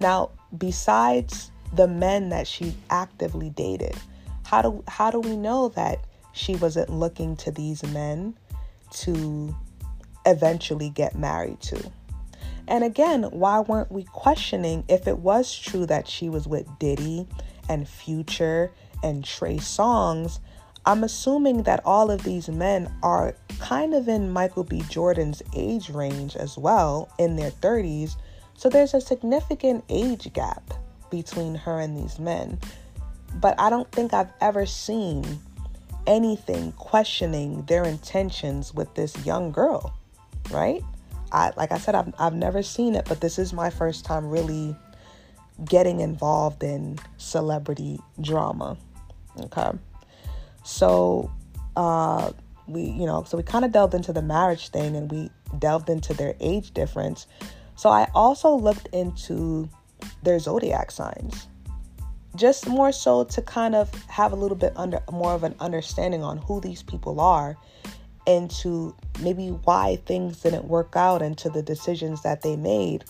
Now, 0.00 0.30
besides 0.56 1.50
the 1.72 1.88
men 1.88 2.28
that 2.28 2.46
she 2.46 2.74
actively 2.90 3.50
dated, 3.50 3.96
how 4.44 4.62
do 4.62 4.84
how 4.86 5.10
do 5.10 5.20
we 5.20 5.36
know 5.36 5.68
that 5.70 6.00
she 6.32 6.56
wasn't 6.56 6.90
looking 6.90 7.36
to 7.36 7.50
these 7.50 7.82
men 7.84 8.34
to 8.90 9.54
eventually 10.26 10.90
get 10.90 11.16
married 11.16 11.60
to? 11.60 11.90
And 12.68 12.84
again, 12.84 13.24
why 13.24 13.60
weren't 13.60 13.90
we 13.90 14.04
questioning 14.04 14.84
if 14.88 15.06
it 15.08 15.18
was 15.18 15.54
true 15.54 15.86
that 15.86 16.08
she 16.08 16.28
was 16.28 16.46
with 16.46 16.66
Diddy 16.78 17.26
and 17.68 17.88
Future 17.88 18.72
and 19.02 19.24
Trey 19.24 19.56
Songz? 19.56 20.38
I'm 20.84 21.04
assuming 21.04 21.62
that 21.62 21.80
all 21.84 22.10
of 22.10 22.24
these 22.24 22.48
men 22.48 22.92
are 23.02 23.36
kind 23.60 23.94
of 23.94 24.08
in 24.08 24.32
Michael 24.32 24.64
B. 24.64 24.82
Jordan's 24.88 25.42
age 25.54 25.90
range 25.90 26.34
as 26.34 26.58
well, 26.58 27.08
in 27.18 27.36
their 27.36 27.50
30s. 27.50 28.16
So 28.56 28.68
there's 28.68 28.94
a 28.94 29.00
significant 29.00 29.84
age 29.88 30.32
gap 30.32 30.74
between 31.10 31.54
her 31.54 31.78
and 31.78 31.96
these 31.96 32.18
men. 32.18 32.58
But 33.34 33.58
I 33.60 33.70
don't 33.70 33.90
think 33.92 34.12
I've 34.12 34.32
ever 34.40 34.66
seen 34.66 35.24
anything 36.06 36.72
questioning 36.72 37.62
their 37.66 37.84
intentions 37.84 38.74
with 38.74 38.92
this 38.94 39.24
young 39.24 39.52
girl, 39.52 39.94
right? 40.50 40.82
I 41.32 41.52
like 41.56 41.72
I 41.72 41.78
said 41.78 41.94
I've 41.94 42.12
I've 42.18 42.34
never 42.34 42.62
seen 42.62 42.94
it, 42.94 43.06
but 43.08 43.20
this 43.20 43.38
is 43.38 43.52
my 43.52 43.70
first 43.70 44.04
time 44.04 44.28
really 44.28 44.76
getting 45.64 46.00
involved 46.00 46.62
in 46.62 46.98
celebrity 47.16 47.98
drama. 48.20 48.76
Okay. 49.40 49.70
So 50.64 51.30
uh 51.76 52.32
we 52.66 52.82
you 52.82 53.06
know, 53.06 53.24
so 53.24 53.36
we 53.36 53.42
kind 53.42 53.64
of 53.64 53.72
delved 53.72 53.94
into 53.94 54.12
the 54.12 54.22
marriage 54.22 54.68
thing 54.68 54.94
and 54.96 55.10
we 55.10 55.30
delved 55.58 55.88
into 55.88 56.14
their 56.14 56.34
age 56.40 56.72
difference. 56.72 57.26
So 57.76 57.88
I 57.88 58.10
also 58.14 58.54
looked 58.54 58.88
into 58.92 59.68
their 60.22 60.38
zodiac 60.38 60.90
signs. 60.90 61.48
Just 62.34 62.66
more 62.66 62.92
so 62.92 63.24
to 63.24 63.42
kind 63.42 63.74
of 63.74 63.92
have 64.06 64.32
a 64.32 64.36
little 64.36 64.56
bit 64.56 64.72
under 64.76 65.00
more 65.10 65.34
of 65.34 65.44
an 65.44 65.54
understanding 65.60 66.22
on 66.22 66.38
who 66.38 66.60
these 66.60 66.82
people 66.82 67.20
are 67.20 67.56
and 68.26 68.50
to 68.50 68.94
maybe 69.20 69.48
why 69.48 69.96
things 70.06 70.40
didn't 70.40 70.66
work 70.66 70.94
out 70.96 71.22
and 71.22 71.36
to 71.38 71.50
the 71.50 71.62
decisions 71.62 72.22
that 72.22 72.42
they 72.42 72.56
made. 72.56 73.04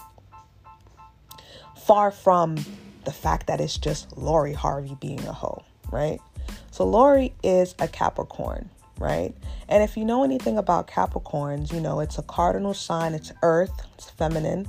Far 1.77 2.11
from 2.11 2.57
the 3.05 3.13
fact 3.13 3.47
that 3.49 3.61
it's 3.61 3.77
just 3.77 4.17
Lori 4.17 4.53
Harvey 4.53 4.97
being 5.01 5.21
a 5.27 5.33
hoe, 5.33 5.63
right? 5.91 6.21
So 6.71 6.85
Lori 6.85 7.35
is 7.43 7.75
a 7.79 7.89
Capricorn, 7.89 8.71
right? 8.99 9.35
And 9.69 9.83
if 9.83 9.97
you 9.97 10.05
know 10.05 10.25
anything 10.25 10.59
about 10.59 10.87
Capricorns, 10.87 11.73
you 11.73 11.81
know 11.81 12.01
it's 12.01 12.19
a 12.19 12.23
cardinal 12.23 12.75
sign, 12.75 13.15
it's 13.15 13.33
earth, 13.43 13.73
it's 13.95 14.11
feminine. 14.11 14.69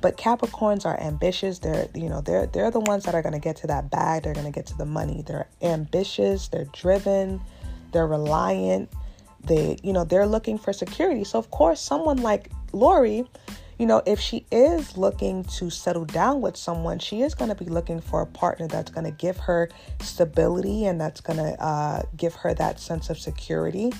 But 0.00 0.18
Capricorns 0.18 0.84
are 0.84 1.00
ambitious. 1.00 1.60
They're, 1.60 1.88
you 1.94 2.10
know, 2.10 2.20
they're 2.20 2.46
they're 2.46 2.70
the 2.70 2.80
ones 2.80 3.04
that 3.04 3.14
are 3.14 3.22
gonna 3.22 3.38
get 3.38 3.56
to 3.56 3.66
that 3.68 3.90
bag, 3.90 4.24
they're 4.24 4.34
gonna 4.34 4.50
get 4.50 4.66
to 4.66 4.76
the 4.76 4.84
money. 4.84 5.22
They're 5.26 5.48
ambitious, 5.62 6.48
they're 6.48 6.66
driven, 6.66 7.40
they're 7.92 8.06
reliant, 8.06 8.90
they, 9.46 9.76
you 9.82 9.92
know, 9.92 10.04
they're 10.04 10.26
looking 10.26 10.58
for 10.58 10.72
security. 10.72 11.24
So 11.24 11.38
of 11.38 11.50
course, 11.50 11.80
someone 11.80 12.18
like 12.18 12.50
Lori, 12.72 13.24
you 13.78 13.86
know, 13.86 14.02
if 14.06 14.20
she 14.20 14.46
is 14.50 14.96
looking 14.96 15.44
to 15.44 15.70
settle 15.70 16.04
down 16.04 16.40
with 16.40 16.56
someone, 16.56 16.98
she 16.98 17.22
is 17.22 17.34
going 17.34 17.48
to 17.48 17.54
be 17.54 17.64
looking 17.64 18.00
for 18.00 18.22
a 18.22 18.26
partner 18.26 18.68
that's 18.68 18.90
going 18.90 19.04
to 19.04 19.10
give 19.10 19.36
her 19.38 19.68
stability 20.00 20.86
and 20.86 21.00
that's 21.00 21.20
going 21.20 21.38
to 21.38 21.60
uh, 21.62 22.02
give 22.16 22.34
her 22.34 22.54
that 22.54 22.78
sense 22.78 23.10
of 23.10 23.18
security. 23.18 23.92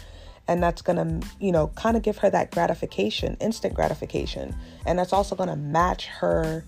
And 0.46 0.62
that's 0.62 0.82
going 0.82 1.20
to, 1.20 1.26
you 1.40 1.52
know, 1.52 1.68
kind 1.68 1.96
of 1.96 2.02
give 2.02 2.18
her 2.18 2.28
that 2.28 2.50
gratification, 2.50 3.36
instant 3.40 3.72
gratification. 3.72 4.54
And 4.84 4.98
that's 4.98 5.12
also 5.12 5.34
going 5.34 5.48
to 5.48 5.56
match 5.56 6.06
her 6.06 6.64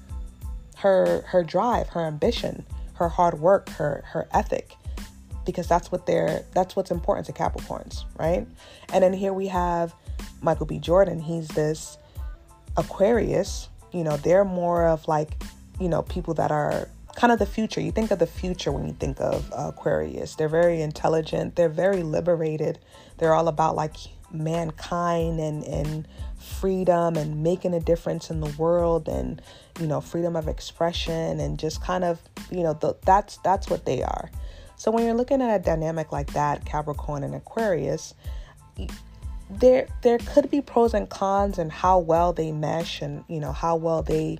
her 0.76 1.22
her 1.26 1.42
drive, 1.42 1.88
her 1.90 2.00
ambition, 2.00 2.64
her 2.94 3.08
hard 3.08 3.38
work, 3.38 3.68
her 3.70 4.02
her 4.06 4.28
ethic 4.32 4.76
because 5.46 5.66
that's 5.66 5.90
what 5.90 6.04
they're 6.04 6.44
that's 6.52 6.76
what's 6.76 6.90
important 6.90 7.26
to 7.26 7.32
Capricorns, 7.32 8.04
right? 8.18 8.46
And 8.92 9.02
then 9.02 9.12
here 9.12 9.32
we 9.32 9.46
have 9.46 9.94
Michael 10.42 10.66
B. 10.66 10.78
Jordan. 10.78 11.20
He's 11.20 11.48
this 11.48 11.96
Aquarius. 12.76 13.68
You 13.92 14.04
know, 14.04 14.16
they're 14.18 14.44
more 14.44 14.86
of 14.86 15.08
like, 15.08 15.42
you 15.80 15.88
know, 15.88 16.02
people 16.02 16.34
that 16.34 16.50
are 16.50 16.88
kind 17.14 17.32
of 17.32 17.38
the 17.38 17.46
future. 17.46 17.80
You 17.80 17.92
think 17.92 18.10
of 18.10 18.18
the 18.18 18.26
future 18.26 18.70
when 18.70 18.86
you 18.86 18.92
think 18.92 19.20
of 19.20 19.50
uh, 19.52 19.68
Aquarius. 19.68 20.34
They're 20.34 20.48
very 20.48 20.82
intelligent. 20.82 21.56
They're 21.56 21.70
very 21.70 22.02
liberated. 22.02 22.78
They're 23.16 23.32
all 23.32 23.48
about 23.48 23.74
like 23.76 23.96
mankind 24.32 25.40
and 25.40 25.64
and 25.64 26.08
freedom 26.36 27.16
and 27.16 27.42
making 27.42 27.74
a 27.74 27.80
difference 27.80 28.28
in 28.30 28.40
the 28.40 28.52
world 28.58 29.08
and 29.08 29.40
you 29.80 29.86
know 29.86 30.00
freedom 30.00 30.36
of 30.36 30.48
expression 30.48 31.40
and 31.40 31.58
just 31.58 31.80
kind 31.82 32.04
of 32.04 32.20
you 32.50 32.62
know 32.62 32.72
the, 32.74 32.94
that's 33.04 33.38
that's 33.38 33.70
what 33.70 33.84
they 33.84 34.02
are 34.02 34.30
so 34.76 34.90
when 34.90 35.04
you're 35.04 35.14
looking 35.14 35.42
at 35.42 35.60
a 35.60 35.62
dynamic 35.62 36.12
like 36.12 36.32
that, 36.34 36.64
Capricorn 36.64 37.24
and 37.24 37.34
Aquarius, 37.34 38.14
there 39.50 39.88
there 40.02 40.18
could 40.18 40.50
be 40.50 40.60
pros 40.60 40.92
and 40.94 41.08
cons 41.08 41.58
and 41.58 41.70
how 41.70 41.98
well 41.98 42.32
they 42.32 42.52
mesh 42.52 43.00
and 43.00 43.24
you 43.28 43.38
know 43.38 43.52
how 43.52 43.76
well 43.76 44.02
they 44.02 44.38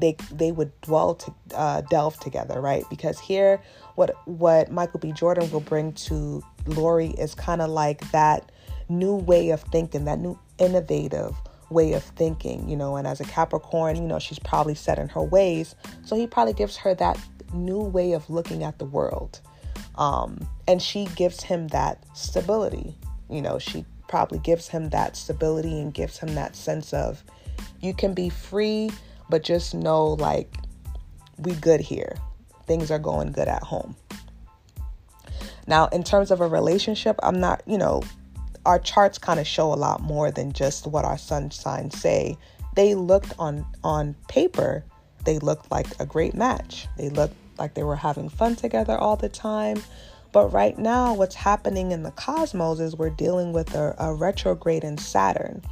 they 0.00 0.16
they 0.32 0.52
would 0.52 0.78
dwell 0.80 1.14
to 1.14 1.34
uh, 1.54 1.80
delve 1.82 2.18
together, 2.20 2.60
right? 2.60 2.84
Because 2.90 3.18
here, 3.18 3.60
what 3.94 4.14
what 4.26 4.70
Michael 4.70 5.00
B. 5.00 5.12
Jordan 5.12 5.50
will 5.50 5.60
bring 5.60 5.92
to 5.92 6.42
Lori 6.66 7.10
is 7.10 7.34
kind 7.34 7.62
of 7.62 7.70
like 7.70 8.10
that 8.10 8.50
new 8.88 9.14
way 9.14 9.50
of 9.50 9.60
thinking, 9.62 10.04
that 10.04 10.18
new 10.18 10.38
innovative 10.58 11.34
way 11.70 11.92
of 11.92 12.02
thinking, 12.02 12.68
you 12.68 12.76
know. 12.76 12.96
And 12.96 13.06
as 13.06 13.20
a 13.20 13.24
Capricorn, 13.24 13.96
you 13.96 14.02
know, 14.02 14.18
she's 14.18 14.38
probably 14.38 14.74
set 14.74 14.98
in 14.98 15.08
her 15.10 15.22
ways, 15.22 15.74
so 16.04 16.16
he 16.16 16.26
probably 16.26 16.54
gives 16.54 16.76
her 16.78 16.94
that 16.96 17.18
new 17.54 17.80
way 17.80 18.12
of 18.12 18.28
looking 18.28 18.62
at 18.62 18.78
the 18.78 18.84
world. 18.84 19.40
Um, 19.96 20.46
and 20.66 20.82
she 20.82 21.06
gives 21.16 21.42
him 21.42 21.68
that 21.68 22.02
stability. 22.14 22.96
You 23.30 23.42
know, 23.42 23.58
she 23.58 23.84
probably 24.08 24.38
gives 24.38 24.68
him 24.68 24.90
that 24.90 25.16
stability 25.16 25.80
and 25.80 25.94
gives 25.94 26.18
him 26.18 26.34
that 26.34 26.56
sense 26.56 26.92
of 26.92 27.22
you 27.80 27.94
can 27.94 28.14
be 28.14 28.28
free, 28.28 28.90
but 29.28 29.42
just 29.42 29.74
know 29.74 30.06
like 30.06 30.52
we 31.38 31.52
good 31.54 31.80
here. 31.80 32.16
Things 32.66 32.90
are 32.90 32.98
going 32.98 33.32
good 33.32 33.48
at 33.48 33.62
home. 33.62 33.96
Now, 35.66 35.86
in 35.88 36.02
terms 36.02 36.30
of 36.30 36.40
a 36.40 36.46
relationship, 36.46 37.18
I'm 37.22 37.40
not, 37.40 37.62
you 37.66 37.78
know, 37.78 38.02
our 38.66 38.78
charts 38.78 39.18
kind 39.18 39.40
of 39.40 39.46
show 39.46 39.72
a 39.72 39.76
lot 39.76 40.00
more 40.00 40.30
than 40.30 40.52
just 40.52 40.86
what 40.86 41.04
our 41.04 41.18
sun 41.18 41.50
signs 41.50 41.98
say. 41.98 42.36
They 42.74 42.94
looked 42.94 43.34
on 43.38 43.66
on 43.82 44.14
paper, 44.28 44.84
they 45.24 45.38
looked 45.38 45.70
like 45.70 45.86
a 46.00 46.06
great 46.06 46.34
match. 46.34 46.86
They 46.96 47.08
looked 47.08 47.36
like 47.58 47.74
they 47.74 47.82
were 47.82 47.96
having 47.96 48.28
fun 48.28 48.56
together 48.56 48.96
all 48.96 49.16
the 49.16 49.28
time. 49.28 49.82
But 50.32 50.52
right 50.52 50.76
now, 50.76 51.14
what's 51.14 51.36
happening 51.36 51.92
in 51.92 52.02
the 52.02 52.10
cosmos 52.10 52.80
is 52.80 52.96
we're 52.96 53.10
dealing 53.10 53.52
with 53.52 53.74
a, 53.74 53.94
a 53.98 54.12
retrograde 54.12 54.82
in 54.82 54.98
Saturn. 54.98 55.62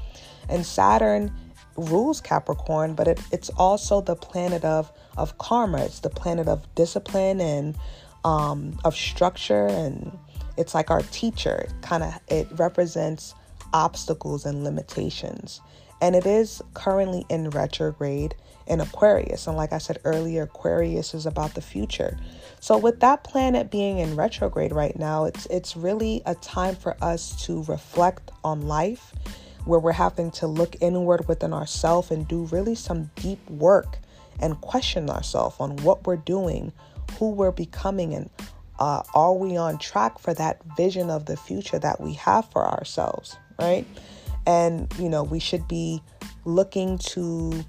And 0.48 0.64
Saturn 0.64 1.32
rules 1.76 2.20
Capricorn, 2.20 2.94
but 2.94 3.08
it, 3.08 3.20
it's 3.32 3.50
also 3.50 4.00
the 4.00 4.16
planet 4.16 4.64
of 4.64 4.92
of 5.16 5.36
karma. 5.38 5.78
It's 5.84 6.00
the 6.00 6.10
planet 6.10 6.48
of 6.48 6.72
discipline 6.74 7.40
and 7.40 7.76
um, 8.24 8.78
of 8.84 8.94
structure, 8.94 9.66
and 9.66 10.16
it's 10.56 10.74
like 10.74 10.90
our 10.90 11.02
teacher. 11.02 11.68
Kind 11.82 12.02
of, 12.02 12.18
it 12.28 12.46
represents 12.52 13.34
obstacles 13.72 14.44
and 14.44 14.64
limitations, 14.64 15.60
and 16.02 16.16
it 16.16 16.26
is 16.26 16.60
currently 16.74 17.24
in 17.30 17.48
retrograde 17.50 18.34
in 18.66 18.80
Aquarius. 18.80 19.46
And 19.46 19.56
like 19.56 19.72
I 19.72 19.78
said 19.78 19.98
earlier, 20.04 20.42
Aquarius 20.42 21.14
is 21.14 21.26
about 21.26 21.54
the 21.54 21.62
future. 21.62 22.18
So 22.60 22.76
with 22.76 23.00
that 23.00 23.24
planet 23.24 23.70
being 23.70 23.98
in 23.98 24.16
retrograde 24.16 24.72
right 24.72 24.98
now, 24.98 25.24
it's 25.24 25.46
it's 25.46 25.76
really 25.76 26.20
a 26.26 26.34
time 26.34 26.74
for 26.74 26.96
us 27.00 27.44
to 27.46 27.62
reflect 27.64 28.32
on 28.44 28.66
life 28.66 29.12
where 29.64 29.78
we're 29.78 29.92
having 29.92 30.32
to 30.32 30.46
look 30.48 30.74
inward 30.80 31.28
within 31.28 31.52
ourselves 31.52 32.10
and 32.10 32.26
do 32.26 32.44
really 32.46 32.74
some 32.74 33.10
deep 33.14 33.48
work 33.48 33.98
and 34.40 34.60
question 34.60 35.08
ourselves 35.08 35.54
on 35.60 35.76
what 35.78 36.04
we're 36.04 36.16
doing, 36.16 36.72
who 37.18 37.30
we're 37.30 37.52
becoming, 37.52 38.12
and 38.12 38.28
uh, 38.80 39.02
are 39.14 39.34
we 39.34 39.56
on 39.56 39.78
track 39.78 40.18
for 40.18 40.34
that 40.34 40.60
vision 40.76 41.10
of 41.10 41.26
the 41.26 41.36
future 41.36 41.78
that 41.78 42.00
we 42.00 42.14
have 42.14 42.50
for 42.50 42.66
ourselves, 42.66 43.36
right? 43.60 43.86
And, 44.46 44.92
you 44.98 45.08
know, 45.08 45.22
we 45.22 45.38
should 45.38 45.66
be 45.68 46.02
looking 46.44 46.98
to 46.98 47.64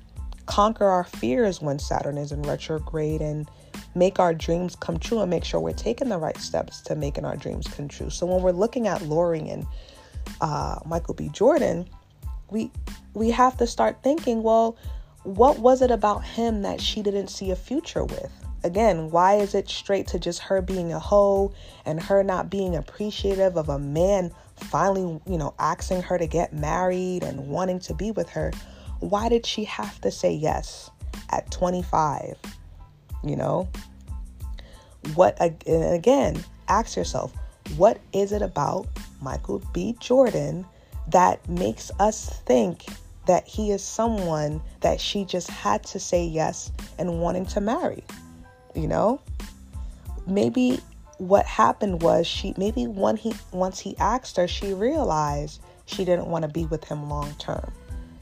conquer 0.46 0.86
our 0.86 1.04
fears 1.04 1.62
when 1.62 1.80
Saturn 1.80 2.18
is 2.18 2.32
in 2.32 2.42
retrograde 2.44 3.22
and 3.22 3.50
make 3.96 4.20
our 4.20 4.34
dreams 4.34 4.76
come 4.76 4.98
true 4.98 5.22
and 5.22 5.30
make 5.30 5.44
sure 5.44 5.60
we're 5.60 5.74
taking 5.74 6.10
the 6.10 6.18
right 6.18 6.38
steps 6.38 6.82
to 6.82 6.96
making 6.96 7.26
our 7.26 7.38
dreams 7.38 7.68
come 7.68 7.88
true. 7.88 8.10
So 8.10 8.26
when 8.26 8.42
we're 8.42 8.52
looking 8.52 8.88
at 8.88 9.02
Lori 9.04 9.48
and 9.50 9.66
uh, 10.42 10.80
Michael 10.86 11.14
B. 11.14 11.30
Jordan, 11.30 11.88
we 12.50 12.72
we 13.14 13.30
have 13.32 13.58
to 13.58 13.68
start 13.68 14.02
thinking, 14.04 14.44
well, 14.44 14.78
what 15.24 15.60
was 15.60 15.82
it 15.82 15.92
about 15.92 16.24
him 16.24 16.62
that 16.64 16.82
she 16.82 17.02
didn't 17.02 17.28
see 17.28 17.52
a 17.52 17.56
future 17.56 18.04
with? 18.04 18.32
Again, 18.64 19.12
why 19.12 19.36
is 19.36 19.56
it 19.56 19.70
straight 19.70 20.08
to 20.08 20.20
just 20.20 20.40
her 20.40 20.62
being 20.62 20.94
a 20.94 21.00
hoe 21.00 21.54
and 21.86 22.02
her 22.02 22.24
not 22.24 22.50
being 22.50 22.76
appreciative 22.76 23.58
of 23.58 23.70
a 23.70 23.78
man 23.78 24.32
finally, 24.64 25.20
you 25.26 25.38
know, 25.38 25.54
asking 25.60 26.02
her 26.04 26.18
to 26.18 26.28
get 26.28 26.54
married 26.54 27.24
and 27.24 27.48
wanting 27.48 27.80
to 27.80 27.94
be 27.94 28.12
with 28.12 28.30
her? 28.30 28.52
Why 29.00 29.30
did 29.30 29.46
she 29.46 29.64
have 29.66 30.00
to 30.02 30.12
say 30.12 30.34
yes 30.34 30.90
at 31.30 31.50
25? 31.52 32.36
You 33.24 33.36
know? 33.36 33.70
What 35.16 35.38
again, 35.40 36.44
ask 36.70 36.96
yourself, 36.96 37.34
what 37.76 38.00
is 38.14 38.32
it 38.32 38.42
about 38.42 38.88
Michael 39.22 39.62
B. 39.74 39.96
Jordan 40.00 40.66
that 41.08 41.48
makes 41.50 41.92
us 42.00 42.42
think 42.46 42.86
that 43.26 43.48
he 43.48 43.72
is 43.72 43.84
someone 43.84 44.62
that 44.82 45.00
she 45.00 45.26
just 45.26 45.50
had 45.50 45.84
to 45.84 46.00
say 46.00 46.26
yes 46.26 46.72
and 47.00 47.22
wanting 47.22 47.46
to 47.48 47.62
marry. 47.62 48.04
You 48.76 48.88
know? 48.88 49.22
Maybe 50.28 50.80
what 51.18 51.46
happened 51.46 52.02
was 52.02 52.28
she 52.28 52.54
maybe 52.58 52.88
when 52.88 53.18
he 53.18 53.34
once 53.52 53.80
he 53.80 53.98
asked 53.98 54.38
her, 54.38 54.48
she 54.48 54.74
realized 54.74 55.62
she 55.86 56.06
didn't 56.06 56.28
want 56.28 56.44
to 56.44 56.50
be 56.50 56.66
with 56.66 56.84
him 56.86 57.10
long 57.10 57.34
term. 57.36 57.72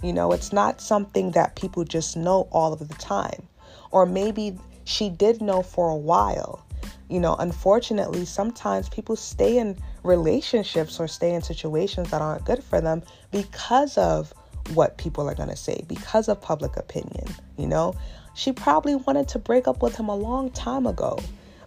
You 0.04 0.14
know, 0.14 0.32
it's 0.32 0.52
not 0.52 0.82
something 0.82 1.32
that 1.32 1.56
people 1.56 1.84
just 1.84 2.18
know 2.18 2.48
all 2.52 2.74
of 2.74 2.88
the 2.88 2.96
time. 2.96 3.48
Or 3.92 4.06
maybe 4.06 4.58
she 4.84 5.10
did 5.10 5.42
know 5.42 5.62
for 5.62 5.90
a 5.90 5.96
while. 5.96 6.66
You 7.08 7.20
know, 7.20 7.36
unfortunately, 7.36 8.26
sometimes 8.26 8.90
people 8.90 9.16
stay 9.16 9.58
in 9.58 9.78
relationships 10.04 11.00
or 11.00 11.08
stay 11.08 11.34
in 11.34 11.42
situations 11.42 12.10
that 12.10 12.22
aren't 12.22 12.46
good 12.46 12.64
for 12.64 12.82
them 12.82 13.04
because 13.32 13.98
of 13.98 14.34
what 14.74 14.98
people 14.98 15.30
are 15.30 15.36
going 15.36 15.50
to 15.50 15.56
say 15.56 15.84
because 15.88 16.30
of 16.30 16.42
public 16.42 16.78
opinion, 16.78 17.26
you 17.58 17.68
know? 17.68 17.94
She 18.34 18.54
probably 18.54 18.96
wanted 18.96 19.28
to 19.30 19.40
break 19.40 19.68
up 19.68 19.82
with 19.82 19.98
him 19.98 20.08
a 20.08 20.16
long 20.16 20.52
time 20.52 20.88
ago, 20.88 21.20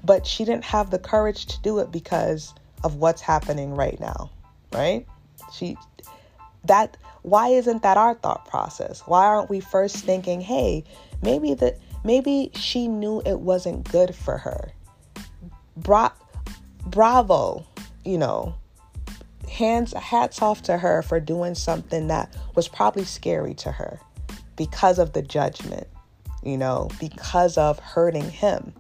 but 0.05 0.27
she 0.27 0.45
didn't 0.45 0.65
have 0.65 0.91
the 0.91 0.99
courage 0.99 1.47
to 1.47 1.61
do 1.63 1.79
it 1.79 1.91
because 1.91 2.55
of 2.83 2.97
what's 2.97 3.23
happening 3.23 3.75
right 3.75 3.99
now, 3.99 4.31
right? 4.73 5.07
She 5.53 5.77
that 6.65 6.97
why 7.23 7.49
isn't 7.49 7.83
that 7.83 7.97
our 7.97 8.15
thought 8.15 8.47
process? 8.47 9.01
Why 9.07 9.25
aren't 9.25 9.49
we 9.49 9.61
first 9.61 9.97
thinking, 9.97 10.41
"Hey, 10.41 10.85
maybe 11.23 11.55
that 11.55 11.79
maybe 12.05 12.51
she 12.55 12.87
knew 12.87 13.23
it 13.25 13.41
wasn't 13.41 13.91
good 13.91 14.15
for 14.15 14.39
her." 14.39 14.73
Bra- 15.77 16.13
bravo, 16.87 17.65
you 18.05 18.19
know, 18.19 18.55
hands 19.49 19.93
hats 19.95 20.43
off 20.43 20.63
to 20.63 20.79
her 20.79 21.03
for 21.03 21.19
doing 21.21 21.55
something 21.55 22.09
that 22.09 22.35
was 22.55 22.69
probably 22.69 23.05
scary 23.05 23.55
to 23.55 23.73
her 23.73 24.01
because 24.57 24.99
of 24.99 25.13
the 25.13 25.23
judgment, 25.23 25.87
you 26.43 26.59
know, 26.59 26.89
because 27.01 27.57
of 27.57 27.79
hurting 27.79 28.29
him. 28.29 28.73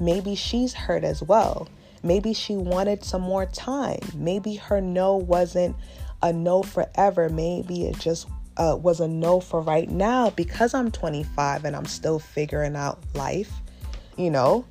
Maybe 0.00 0.34
she's 0.34 0.74
hurt 0.74 1.04
as 1.04 1.22
well. 1.22 1.68
Maybe 2.02 2.34
she 2.34 2.56
wanted 2.56 3.04
some 3.04 3.22
more 3.22 3.46
time. 3.46 4.00
Maybe 4.14 4.56
her 4.56 4.80
no 4.80 5.16
wasn't 5.16 5.76
a 6.22 6.32
no 6.32 6.62
forever. 6.62 7.28
Maybe 7.28 7.86
it 7.86 7.98
just 7.98 8.28
uh, 8.56 8.76
was 8.80 9.00
a 9.00 9.08
no 9.08 9.40
for 9.40 9.60
right 9.60 9.90
now 9.90 10.30
because 10.30 10.74
I'm 10.74 10.90
25 10.90 11.64
and 11.64 11.74
I'm 11.74 11.86
still 11.86 12.18
figuring 12.18 12.76
out 12.76 12.98
life. 13.14 13.52
You 14.16 14.30
know, 14.30 14.64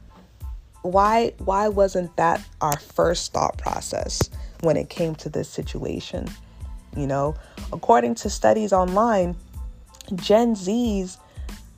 why 0.83 1.33
why 1.39 1.69
wasn't 1.69 2.15
that 2.17 2.45
our 2.61 2.77
first 2.77 3.33
thought 3.33 3.57
process? 3.57 4.29
when 4.63 4.77
it 4.77 4.89
came 4.89 5.13
to 5.15 5.29
this 5.29 5.49
situation. 5.49 6.27
You 6.95 7.07
know, 7.07 7.35
according 7.71 8.15
to 8.15 8.29
studies 8.29 8.71
online, 8.71 9.35
Gen 10.15 10.55
Zs 10.55 11.17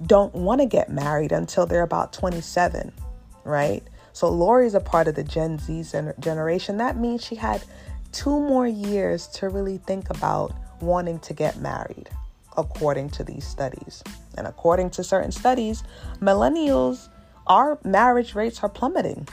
don't 0.06 0.34
want 0.34 0.62
to 0.62 0.68
get 0.68 0.90
married 0.90 1.32
until 1.32 1.66
they're 1.66 1.84
about 1.84 2.14
27, 2.14 2.92
right? 3.46 3.84
So 4.14 4.30
Lori's 4.30 4.76
a 4.76 4.80
part 4.80 5.08
of 5.08 5.16
the 5.16 5.24
Gen 5.24 5.60
Z 5.60 5.84
generation. 6.20 6.78
That 6.78 6.98
means 6.98 7.24
she 7.24 7.36
had 7.36 7.64
two 8.12 8.40
more 8.40 8.68
years 8.68 9.28
to 9.28 9.50
really 9.50 9.78
think 9.78 10.10
about 10.10 10.54
wanting 10.82 11.20
to 11.20 11.34
get 11.34 11.60
married, 11.60 12.10
according 12.58 13.10
to 13.12 13.24
these 13.24 13.46
studies. 13.46 14.04
And 14.38 14.48
according 14.48 14.92
to 14.92 15.04
certain 15.04 15.32
studies, 15.32 15.84
millennials, 16.20 17.10
our 17.48 17.78
marriage 17.84 18.36
rates 18.36 18.64
are 18.64 18.70
plummeting 18.70 19.28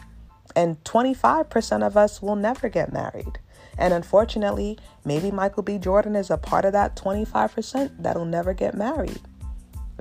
and 0.55 0.83
25% 0.85 1.87
of 1.87 1.97
us 1.97 2.21
will 2.21 2.37
never 2.37 2.69
get 2.69 2.93
married. 2.93 3.39
And 3.79 3.95
unfortunately, 3.95 4.79
maybe 5.05 5.31
Michael 5.31 5.63
B. 5.63 5.79
Jordan 5.79 6.15
is 6.15 6.31
a 6.31 6.37
part 6.37 6.65
of 6.65 6.73
that 6.73 6.97
25% 6.97 8.03
that'll 8.03 8.25
never 8.25 8.53
get 8.53 8.75
married. 8.75 9.21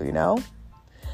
You 0.01 0.11
know? 0.11 0.39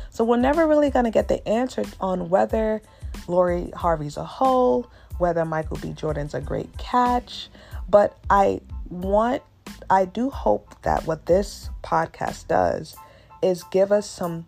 So 0.10 0.24
we're 0.24 0.38
never 0.38 0.68
really 0.68 0.90
going 0.90 1.06
to 1.06 1.12
get 1.12 1.28
the 1.28 1.46
answer 1.48 1.84
on 2.00 2.30
whether 2.30 2.82
Lori 3.28 3.72
Harvey's 3.76 4.18
a 4.18 4.24
hoe, 4.24 4.90
whether 5.18 5.46
Michael 5.46 5.78
B. 5.78 5.92
Jordan's 5.94 6.34
a 6.34 6.42
great 6.42 6.76
catch. 6.78 7.50
But 7.90 8.18
I 8.30 8.62
want, 8.90 9.44
I 9.90 10.06
do 10.06 10.30
hope 10.30 10.76
that 10.84 11.06
what 11.06 11.26
this 11.26 11.70
podcast 11.84 12.48
does 12.48 12.96
is 13.42 13.64
give 13.72 13.92
us 13.92 14.10
some 14.10 14.46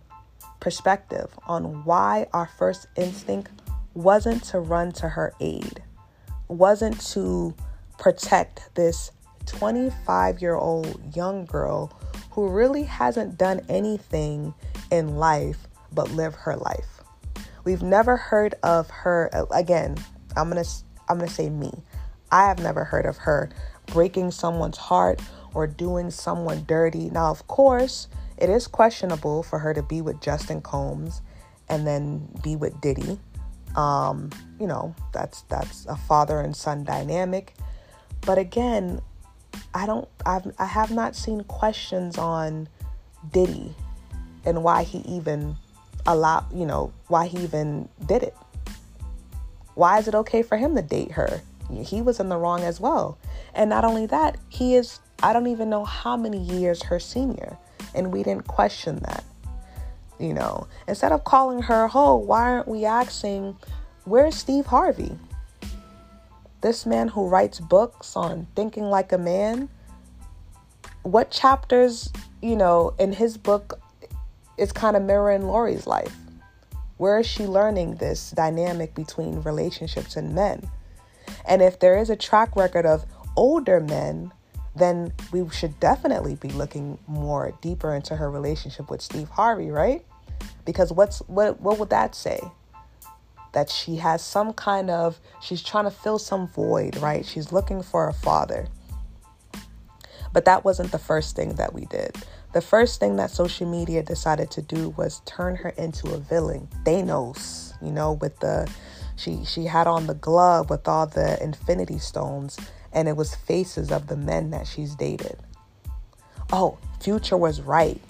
perspective 0.59 1.29
on 1.47 1.83
why 1.85 2.27
our 2.33 2.47
first 2.57 2.87
instinct 2.95 3.51
wasn't 3.93 4.43
to 4.45 4.59
run 4.59 4.91
to 4.93 5.09
her 5.09 5.33
aid, 5.39 5.81
wasn't 6.47 6.99
to 7.11 7.53
protect 7.97 8.73
this 8.75 9.11
25 9.45 10.41
year 10.41 10.55
old 10.55 11.15
young 11.15 11.45
girl 11.45 11.91
who 12.31 12.47
really 12.47 12.83
hasn't 12.83 13.37
done 13.37 13.61
anything 13.67 14.53
in 14.91 15.17
life 15.17 15.67
but 15.91 16.11
live 16.11 16.35
her 16.35 16.55
life. 16.55 17.01
We've 17.63 17.81
never 17.81 18.17
heard 18.17 18.55
of 18.63 18.89
her 18.89 19.29
again. 19.51 19.97
I'm 20.35 20.49
going 20.49 20.63
to 20.63 20.69
I'm 21.07 21.17
going 21.17 21.29
to 21.29 21.33
say 21.33 21.49
me. 21.49 21.71
I 22.31 22.47
have 22.47 22.59
never 22.59 22.83
heard 22.83 23.05
of 23.05 23.17
her 23.17 23.49
breaking 23.87 24.31
someone's 24.31 24.77
heart 24.77 25.21
or 25.53 25.65
doing 25.65 26.11
someone 26.11 26.63
dirty. 26.67 27.09
Now, 27.09 27.31
of 27.31 27.47
course, 27.47 28.07
it 28.37 28.49
is 28.49 28.67
questionable 28.67 29.41
for 29.43 29.59
her 29.59 29.73
to 29.73 29.81
be 29.81 30.01
with 30.01 30.21
Justin 30.21 30.61
Combs 30.61 31.21
and 31.67 31.85
then 31.87 32.29
be 32.43 32.55
with 32.55 32.79
Diddy. 32.81 33.19
Um, 33.75 34.29
you 34.59 34.67
know, 34.67 34.95
that's 35.11 35.41
that's 35.43 35.85
a 35.87 35.95
father 35.95 36.39
and 36.39 36.55
son 36.55 36.83
dynamic. 36.83 37.55
But 38.21 38.37
again, 38.37 39.01
I 39.73 39.85
don't 39.85 40.07
I've 40.25 40.51
I 40.59 40.65
have 40.65 40.91
not 40.91 41.15
seen 41.15 41.43
questions 41.43 42.17
on 42.17 42.69
Diddy 43.31 43.75
and 44.45 44.63
why 44.63 44.83
he 44.83 44.99
even 44.99 45.55
allowed, 46.05 46.45
you 46.53 46.65
know, 46.65 46.91
why 47.07 47.27
he 47.27 47.39
even 47.39 47.89
did 48.05 48.23
it. 48.23 48.35
Why 49.75 49.99
is 49.99 50.07
it 50.07 50.15
okay 50.15 50.43
for 50.43 50.57
him 50.57 50.75
to 50.75 50.81
date 50.81 51.11
her? 51.11 51.41
He 51.71 52.01
was 52.01 52.19
in 52.19 52.29
the 52.29 52.37
wrong 52.37 52.61
as 52.61 52.79
well. 52.79 53.17
And 53.53 53.69
not 53.69 53.85
only 53.85 54.05
that, 54.07 54.37
he 54.49 54.75
is 54.75 54.99
I 55.21 55.33
don't 55.33 55.47
even 55.47 55.69
know 55.69 55.83
how 55.83 56.15
many 56.15 56.39
years 56.39 56.83
her 56.83 56.99
senior 56.99 57.57
and 57.93 58.11
we 58.11 58.23
didn't 58.23 58.47
question 58.47 58.97
that. 58.99 59.23
You 60.19 60.33
know, 60.33 60.67
instead 60.87 61.11
of 61.11 61.23
calling 61.23 61.61
her 61.63 61.87
hoe, 61.87 62.17
why 62.17 62.41
aren't 62.41 62.67
we 62.67 62.85
asking, 62.85 63.55
where's 64.03 64.35
Steve 64.35 64.65
Harvey? 64.65 65.17
This 66.61 66.85
man 66.85 67.07
who 67.07 67.27
writes 67.27 67.59
books 67.59 68.17
on 68.17 68.47
thinking 68.55 68.83
like 68.85 69.13
a 69.13 69.17
man, 69.17 69.69
what 71.03 71.31
chapters 71.31 72.11
you 72.41 72.55
know, 72.55 72.93
in 72.99 73.13
his 73.13 73.37
book, 73.37 73.79
it's 74.59 74.71
kind 74.71 74.95
of 74.97 75.03
mirroring 75.03 75.43
Lori's 75.43 75.87
life. 75.87 76.15
Where 76.97 77.19
is 77.19 77.25
she 77.25 77.45
learning 77.45 77.95
this 77.95 78.31
dynamic 78.31 78.93
between 78.93 79.41
relationships 79.43 80.17
and 80.17 80.35
men? 80.35 80.69
And 81.47 81.61
if 81.61 81.79
there 81.79 81.97
is 81.97 82.09
a 82.09 82.15
track 82.15 82.55
record 82.55 82.85
of 82.85 83.05
older 83.37 83.79
men, 83.79 84.33
then 84.75 85.13
we 85.31 85.47
should 85.49 85.79
definitely 85.79 86.35
be 86.35 86.49
looking 86.49 86.99
more 87.07 87.53
deeper 87.61 87.95
into 87.95 88.17
her 88.17 88.29
relationship 88.29 88.89
with 88.89 89.01
Steve 89.01 89.29
Harvey, 89.29 89.71
right? 89.71 90.05
Because 90.65 90.91
what's 90.91 91.19
what 91.27 91.59
what 91.61 91.79
would 91.79 91.89
that 91.89 92.15
say? 92.15 92.39
That 93.53 93.69
she 93.69 93.95
has 93.95 94.21
some 94.23 94.53
kind 94.53 94.89
of 94.89 95.19
she's 95.41 95.63
trying 95.63 95.85
to 95.85 95.91
fill 95.91 96.19
some 96.19 96.47
void, 96.49 96.97
right? 96.97 97.25
She's 97.25 97.51
looking 97.51 97.81
for 97.81 98.09
a 98.09 98.13
father. 98.13 98.67
But 100.33 100.45
that 100.45 100.63
wasn't 100.63 100.91
the 100.91 100.99
first 100.99 101.35
thing 101.35 101.55
that 101.55 101.73
we 101.73 101.85
did. 101.85 102.15
The 102.51 102.61
first 102.61 102.99
thing 102.99 103.15
that 103.17 103.29
social 103.29 103.69
media 103.69 104.01
decided 104.01 104.49
to 104.51 104.61
do 104.61 104.89
was 104.89 105.21
turn 105.25 105.55
her 105.57 105.69
into 105.69 106.13
a 106.13 106.17
villain. 106.17 106.67
Thanos, 106.83 107.73
you 107.81 107.91
know, 107.91 108.13
with 108.13 108.39
the 108.39 108.69
she 109.15 109.43
she 109.45 109.65
had 109.65 109.85
on 109.85 110.07
the 110.07 110.15
glove 110.15 110.69
with 110.69 110.87
all 110.87 111.05
the 111.05 111.41
infinity 111.43 111.99
stones 111.99 112.57
and 112.91 113.07
it 113.07 113.15
was 113.15 113.35
faces 113.35 113.91
of 113.91 114.07
the 114.07 114.15
men 114.15 114.49
that 114.49 114.65
she's 114.65 114.95
dated. 114.95 115.37
Oh, 116.51 116.77
Future 116.99 117.37
was 117.37 117.61
right 117.61 118.01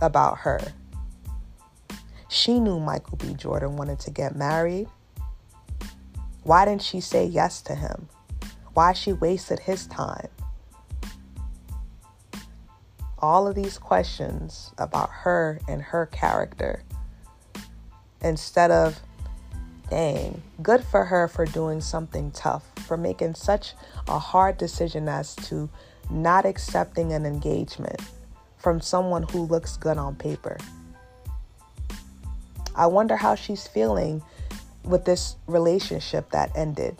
about 0.00 0.38
her. 0.38 0.60
She 2.28 2.60
knew 2.60 2.78
Michael 2.78 3.16
B. 3.16 3.34
Jordan 3.34 3.76
wanted 3.76 3.98
to 4.00 4.10
get 4.10 4.36
married. 4.36 4.88
Why 6.44 6.64
didn't 6.64 6.82
she 6.82 7.00
say 7.00 7.24
yes 7.24 7.60
to 7.62 7.74
him? 7.74 8.08
Why 8.74 8.92
she 8.92 9.12
wasted 9.12 9.58
his 9.58 9.86
time? 9.86 10.28
All 13.20 13.46
of 13.48 13.54
these 13.54 13.78
questions 13.78 14.72
about 14.78 15.10
her 15.10 15.60
and 15.68 15.82
her 15.82 16.06
character 16.06 16.82
instead 18.20 18.70
of 18.70 19.00
dang, 19.90 20.42
good 20.62 20.84
for 20.84 21.04
her 21.04 21.28
for 21.28 21.46
doing 21.46 21.80
something 21.80 22.30
tough, 22.32 22.64
for 22.86 22.96
making 22.96 23.34
such 23.34 23.74
a 24.06 24.18
hard 24.18 24.58
decision 24.58 25.08
as 25.08 25.34
to 25.36 25.68
not 26.10 26.46
accepting 26.46 27.12
an 27.12 27.24
engagement 27.24 28.00
from 28.58 28.80
someone 28.80 29.22
who 29.24 29.42
looks 29.42 29.76
good 29.76 29.96
on 29.96 30.14
paper. 30.14 30.58
I 32.74 32.86
wonder 32.86 33.16
how 33.16 33.34
she's 33.34 33.66
feeling 33.66 34.22
with 34.84 35.04
this 35.04 35.36
relationship 35.46 36.30
that 36.30 36.50
ended. 36.56 36.96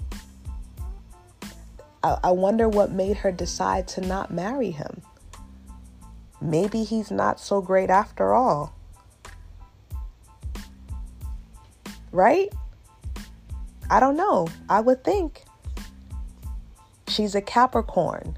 I, 2.02 2.18
I 2.24 2.30
wonder 2.32 2.68
what 2.68 2.90
made 2.90 3.18
her 3.18 3.32
decide 3.32 3.86
to 3.88 4.00
not 4.00 4.30
marry 4.32 4.70
him. 4.70 5.02
Maybe 6.40 6.84
he's 6.84 7.10
not 7.10 7.40
so 7.40 7.60
great 7.60 7.90
after 7.90 8.34
all. 8.34 8.74
Right? 12.12 12.52
I 13.90 14.00
don't 14.00 14.16
know. 14.16 14.48
I 14.68 14.80
would 14.80 15.04
think. 15.04 15.44
She's 17.08 17.34
a 17.34 17.40
Capricorn. 17.40 18.34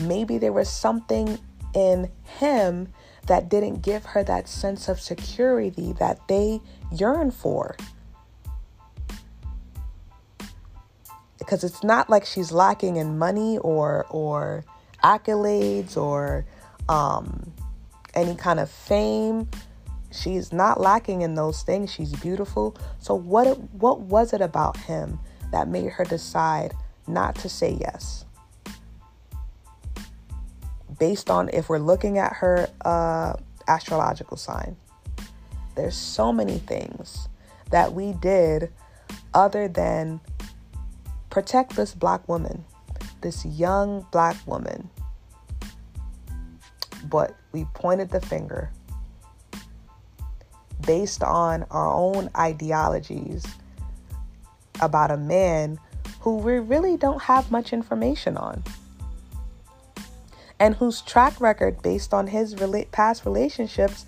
Maybe 0.00 0.38
there 0.38 0.52
was 0.52 0.68
something 0.68 1.38
in 1.74 2.10
him 2.38 2.88
that 3.26 3.48
didn't 3.48 3.82
give 3.82 4.04
her 4.04 4.24
that 4.24 4.48
sense 4.48 4.88
of 4.88 5.00
security 5.00 5.92
that 5.94 6.26
they 6.28 6.60
yearn 6.92 7.30
for. 7.30 7.76
Because 11.38 11.62
it's 11.62 11.84
not 11.84 12.08
like 12.08 12.24
she's 12.24 12.50
lacking 12.50 12.96
in 12.96 13.18
money 13.18 13.58
or 13.58 14.06
or 14.10 14.64
accolades 15.04 15.96
or 15.96 16.46
um, 16.88 17.52
any 18.14 18.34
kind 18.34 18.60
of 18.60 18.70
fame. 18.70 19.48
She's 20.12 20.52
not 20.52 20.80
lacking 20.80 21.22
in 21.22 21.34
those 21.34 21.62
things. 21.62 21.92
She's 21.92 22.12
beautiful. 22.14 22.76
So 22.98 23.14
what 23.14 23.46
it, 23.46 23.58
what 23.72 24.00
was 24.00 24.32
it 24.32 24.40
about 24.40 24.76
him 24.76 25.18
that 25.52 25.68
made 25.68 25.90
her 25.92 26.04
decide 26.04 26.74
not 27.06 27.34
to 27.36 27.48
say 27.48 27.76
yes? 27.80 28.24
Based 30.98 31.28
on 31.28 31.50
if 31.50 31.68
we're 31.68 31.78
looking 31.78 32.16
at 32.18 32.32
her 32.34 32.70
uh, 32.84 33.34
astrological 33.68 34.36
sign, 34.36 34.76
there's 35.74 35.96
so 35.96 36.32
many 36.32 36.58
things 36.58 37.28
that 37.70 37.92
we 37.92 38.12
did 38.14 38.72
other 39.34 39.68
than 39.68 40.20
protect 41.28 41.76
this 41.76 41.94
black 41.94 42.26
woman, 42.28 42.64
this 43.20 43.44
young 43.44 44.06
black 44.10 44.36
woman. 44.46 44.88
But 47.08 47.36
we 47.52 47.64
pointed 47.74 48.10
the 48.10 48.20
finger 48.20 48.70
based 50.84 51.22
on 51.22 51.64
our 51.70 51.92
own 51.92 52.30
ideologies 52.36 53.44
about 54.80 55.10
a 55.10 55.16
man 55.16 55.78
who 56.20 56.36
we 56.36 56.58
really 56.58 56.96
don't 56.96 57.22
have 57.22 57.50
much 57.50 57.72
information 57.72 58.36
on 58.36 58.62
and 60.58 60.74
whose 60.74 61.02
track 61.02 61.40
record 61.40 61.82
based 61.82 62.12
on 62.14 62.26
his 62.26 62.54
past 62.92 63.24
relationships 63.24 64.06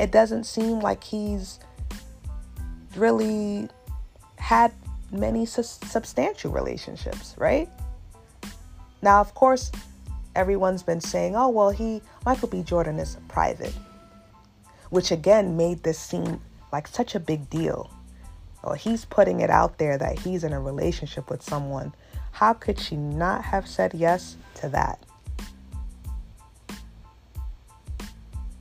it 0.00 0.10
doesn't 0.10 0.44
seem 0.44 0.80
like 0.80 1.02
he's 1.02 1.58
really 2.96 3.68
had 4.36 4.72
many 5.10 5.44
su- 5.44 5.62
substantial 5.62 6.50
relationships 6.52 7.34
right? 7.38 7.68
Now 9.02 9.20
of 9.20 9.34
course 9.34 9.70
everyone's 10.38 10.82
been 10.82 11.00
saying 11.00 11.36
oh 11.36 11.48
well 11.48 11.70
he 11.70 12.00
michael 12.24 12.48
b 12.48 12.62
jordan 12.62 12.98
is 12.98 13.16
private 13.28 13.74
which 14.90 15.10
again 15.10 15.56
made 15.56 15.82
this 15.82 15.98
seem 15.98 16.40
like 16.72 16.86
such 16.86 17.14
a 17.14 17.20
big 17.20 17.48
deal. 17.50 17.90
Or 18.62 18.76
he's 18.76 19.04
putting 19.04 19.40
it 19.40 19.50
out 19.50 19.78
there 19.78 19.96
that 19.98 20.18
he's 20.18 20.44
in 20.44 20.52
a 20.52 20.60
relationship 20.60 21.30
with 21.30 21.42
someone. 21.42 21.94
How 22.32 22.52
could 22.52 22.78
she 22.78 22.96
not 22.96 23.44
have 23.44 23.66
said 23.66 23.94
yes 23.94 24.36
to 24.56 24.68
that? 24.70 25.00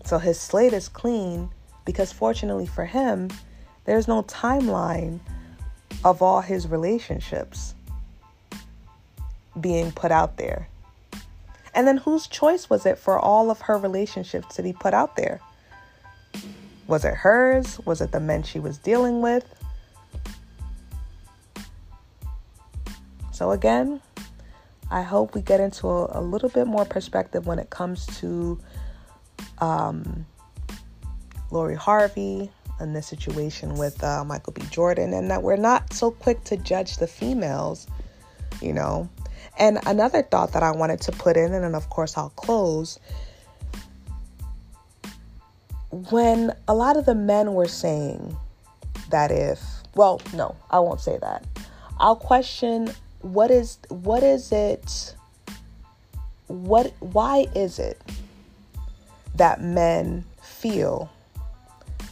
So 0.05 0.17
his 0.17 0.39
slate 0.39 0.73
is 0.73 0.87
clean 0.87 1.49
because, 1.83 2.13
fortunately 2.13 2.65
for 2.65 2.85
him, 2.85 3.29
there's 3.85 4.07
no 4.07 4.23
timeline 4.23 5.19
of 6.05 6.21
all 6.21 6.41
his 6.41 6.67
relationships 6.67 7.75
being 9.59 9.91
put 9.91 10.11
out 10.11 10.37
there. 10.37 10.69
And 11.77 11.87
then 11.87 11.97
whose 11.97 12.25
choice 12.25 12.71
was 12.71 12.87
it 12.87 12.97
for 12.97 13.19
all 13.19 13.51
of 13.51 13.61
her 13.61 13.77
relationships 13.77 14.55
to 14.55 14.63
be 14.63 14.73
put 14.73 14.95
out 14.95 15.15
there? 15.15 15.39
Was 16.87 17.05
it 17.05 17.13
hers? 17.13 17.79
Was 17.85 18.01
it 18.01 18.11
the 18.11 18.19
men 18.19 18.41
she 18.41 18.59
was 18.59 18.79
dealing 18.79 19.21
with? 19.21 19.45
So, 23.31 23.51
again, 23.51 24.01
I 24.89 25.03
hope 25.03 25.35
we 25.35 25.41
get 25.43 25.59
into 25.59 25.87
a, 25.87 26.19
a 26.19 26.21
little 26.21 26.49
bit 26.49 26.65
more 26.65 26.83
perspective 26.83 27.45
when 27.45 27.59
it 27.59 27.69
comes 27.69 28.07
to 28.21 28.59
um, 29.59 30.25
Lori 31.51 31.75
Harvey 31.75 32.49
and 32.79 32.95
this 32.95 33.05
situation 33.05 33.75
with 33.75 34.03
uh, 34.03 34.23
Michael 34.23 34.53
B. 34.53 34.63
Jordan, 34.71 35.13
and 35.13 35.29
that 35.29 35.43
we're 35.43 35.57
not 35.57 35.93
so 35.93 36.09
quick 36.09 36.43
to 36.45 36.57
judge 36.57 36.97
the 36.97 37.05
females, 37.05 37.85
you 38.63 38.73
know. 38.73 39.07
And 39.57 39.79
another 39.85 40.21
thought 40.21 40.53
that 40.53 40.63
I 40.63 40.71
wanted 40.71 41.01
to 41.01 41.11
put 41.11 41.35
in, 41.35 41.53
and 41.53 41.63
then 41.63 41.75
of 41.75 41.89
course 41.89 42.17
I'll 42.17 42.29
close, 42.29 42.99
when 46.11 46.53
a 46.67 46.75
lot 46.75 46.97
of 46.97 47.05
the 47.05 47.15
men 47.15 47.53
were 47.53 47.67
saying 47.67 48.35
that 49.09 49.31
if 49.31 49.61
well 49.95 50.21
no 50.33 50.55
i 50.69 50.79
won't 50.79 51.01
say 51.01 51.17
that. 51.21 51.45
I'll 51.99 52.15
question 52.15 52.91
what 53.21 53.49
is 53.51 53.79
what 53.89 54.21
is 54.21 54.51
it 54.51 55.15
what 56.47 56.93
why 56.99 57.45
is 57.55 57.79
it 57.79 58.01
that 59.35 59.61
men 59.61 60.25
feel 60.41 61.11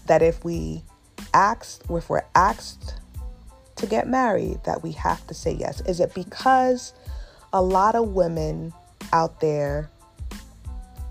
that 0.07 0.21
if 0.21 0.43
we 0.43 0.83
asked 1.33 1.83
if 1.89 2.09
we're 2.09 2.25
asked 2.33 2.95
to 3.75 3.85
get 3.85 4.07
married 4.07 4.63
that 4.63 4.83
we 4.83 4.93
have 4.93 5.25
to 5.27 5.33
say 5.33 5.51
yes? 5.51 5.81
Is 5.81 5.99
it 5.99 6.13
because 6.13 6.93
a 7.55 7.61
lot 7.61 7.95
of 7.95 8.09
women 8.09 8.73
out 9.13 9.39
there 9.39 9.89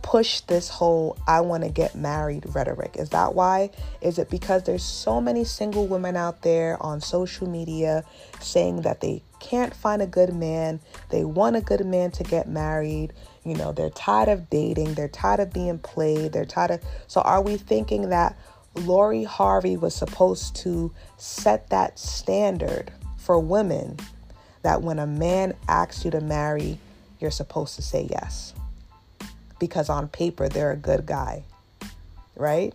push 0.02 0.42
this 0.42 0.68
whole 0.68 1.16
I 1.26 1.40
want 1.40 1.64
to 1.64 1.70
get 1.70 1.94
married 1.94 2.44
rhetoric? 2.54 2.96
Is 2.98 3.08
that 3.08 3.34
why? 3.34 3.70
Is 4.02 4.18
it 4.18 4.28
because 4.28 4.64
there's 4.64 4.82
so 4.82 5.22
many 5.22 5.44
single 5.44 5.86
women 5.86 6.16
out 6.16 6.42
there 6.42 6.76
on 6.82 7.00
social 7.00 7.48
media 7.48 8.04
saying 8.40 8.82
that 8.82 9.00
they 9.00 9.22
can't 9.40 9.74
find 9.74 10.02
a 10.02 10.06
good 10.06 10.34
man, 10.34 10.80
they 11.08 11.24
want 11.24 11.56
a 11.56 11.62
good 11.62 11.86
man 11.86 12.10
to 12.10 12.22
get 12.22 12.46
married, 12.46 13.14
you 13.42 13.54
know, 13.54 13.72
they're 13.72 13.88
tired 13.88 14.28
of 14.28 14.50
dating, 14.50 14.92
they're 14.92 15.08
tired 15.08 15.40
of 15.40 15.50
being 15.50 15.78
played, 15.78 16.34
they're 16.34 16.44
tired 16.44 16.72
of 16.72 16.80
So 17.06 17.22
are 17.22 17.40
we 17.40 17.56
thinking 17.56 18.10
that 18.10 18.38
Lori 18.74 19.24
Harvey 19.24 19.78
was 19.78 19.94
supposed 19.94 20.56
to 20.56 20.92
set 21.16 21.70
that 21.70 21.98
standard 21.98 22.92
for 23.16 23.38
women 23.38 23.96
that 24.64 24.82
when 24.82 24.98
a 24.98 25.06
man 25.06 25.54
asks 25.68 26.04
you 26.04 26.10
to 26.10 26.20
marry, 26.20 26.78
you're 27.20 27.30
supposed 27.30 27.76
to 27.76 27.82
say 27.82 28.08
yes? 28.10 28.54
because 29.58 29.88
on 29.88 30.08
paper 30.08 30.48
they're 30.48 30.72
a 30.72 30.76
good 30.76 31.06
guy, 31.06 31.42
right? 32.36 32.74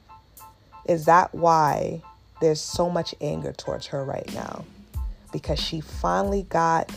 Is 0.87 1.05
that 1.05 1.33
why 1.35 2.01
there's 2.41 2.61
so 2.61 2.89
much 2.89 3.13
anger 3.21 3.53
towards 3.53 3.87
her 3.87 4.03
right 4.03 4.27
now? 4.33 4.65
Because 5.31 5.59
she 5.59 5.81
finally 5.81 6.43
got, 6.49 6.91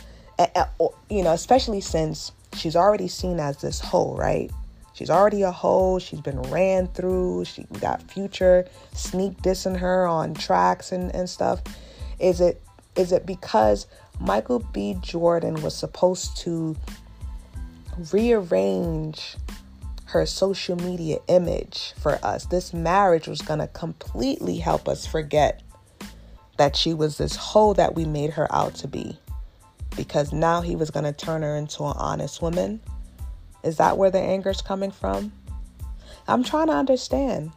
you 1.10 1.22
know, 1.22 1.32
especially 1.32 1.80
since 1.80 2.32
she's 2.54 2.76
already 2.76 3.08
seen 3.08 3.38
as 3.38 3.58
this 3.58 3.80
hoe, 3.80 4.14
right? 4.16 4.50
She's 4.94 5.10
already 5.10 5.42
a 5.42 5.52
hoe. 5.52 5.98
She's 5.98 6.20
been 6.20 6.40
ran 6.42 6.86
through. 6.88 7.44
She 7.44 7.64
got 7.80 8.02
future 8.10 8.66
sneak 8.94 9.36
dissing 9.42 9.78
her 9.78 10.06
on 10.06 10.34
tracks 10.34 10.92
and, 10.92 11.14
and 11.14 11.28
stuff. 11.28 11.60
Is 12.18 12.40
it 12.40 12.62
is 12.94 13.12
it 13.12 13.24
because 13.24 13.86
Michael 14.22 14.60
B. 14.72 14.96
Jordan 15.00 15.60
was 15.62 15.74
supposed 15.74 16.36
to 16.38 16.76
rearrange 18.12 19.36
her 20.04 20.24
social 20.26 20.76
media 20.76 21.18
image 21.26 21.92
for 21.98 22.18
us? 22.24 22.46
This 22.46 22.72
marriage 22.72 23.26
was 23.26 23.42
gonna 23.42 23.66
completely 23.68 24.58
help 24.58 24.88
us 24.88 25.06
forget 25.06 25.62
that 26.56 26.76
she 26.76 26.94
was 26.94 27.18
this 27.18 27.34
hoe 27.34 27.74
that 27.74 27.96
we 27.96 28.04
made 28.04 28.30
her 28.30 28.46
out 28.54 28.74
to 28.76 28.88
be. 28.88 29.18
Because 29.96 30.32
now 30.32 30.60
he 30.60 30.76
was 30.76 30.90
gonna 30.90 31.12
turn 31.12 31.42
her 31.42 31.56
into 31.56 31.82
an 31.84 31.94
honest 31.96 32.40
woman 32.40 32.80
is 33.62 33.76
that 33.76 33.96
where 33.96 34.10
the 34.10 34.18
anger 34.18 34.50
is 34.50 34.60
coming 34.60 34.90
from? 34.90 35.32
I'm 36.26 36.42
trying 36.42 36.66
to 36.66 36.72
understand. 36.72 37.52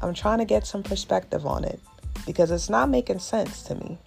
I'm 0.00 0.14
trying 0.14 0.38
to 0.38 0.44
get 0.44 0.66
some 0.66 0.82
perspective 0.82 1.46
on 1.46 1.64
it 1.64 1.80
because 2.26 2.50
it's 2.50 2.70
not 2.70 2.88
making 2.88 3.18
sense 3.18 3.62
to 3.64 3.74
me. 3.74 3.98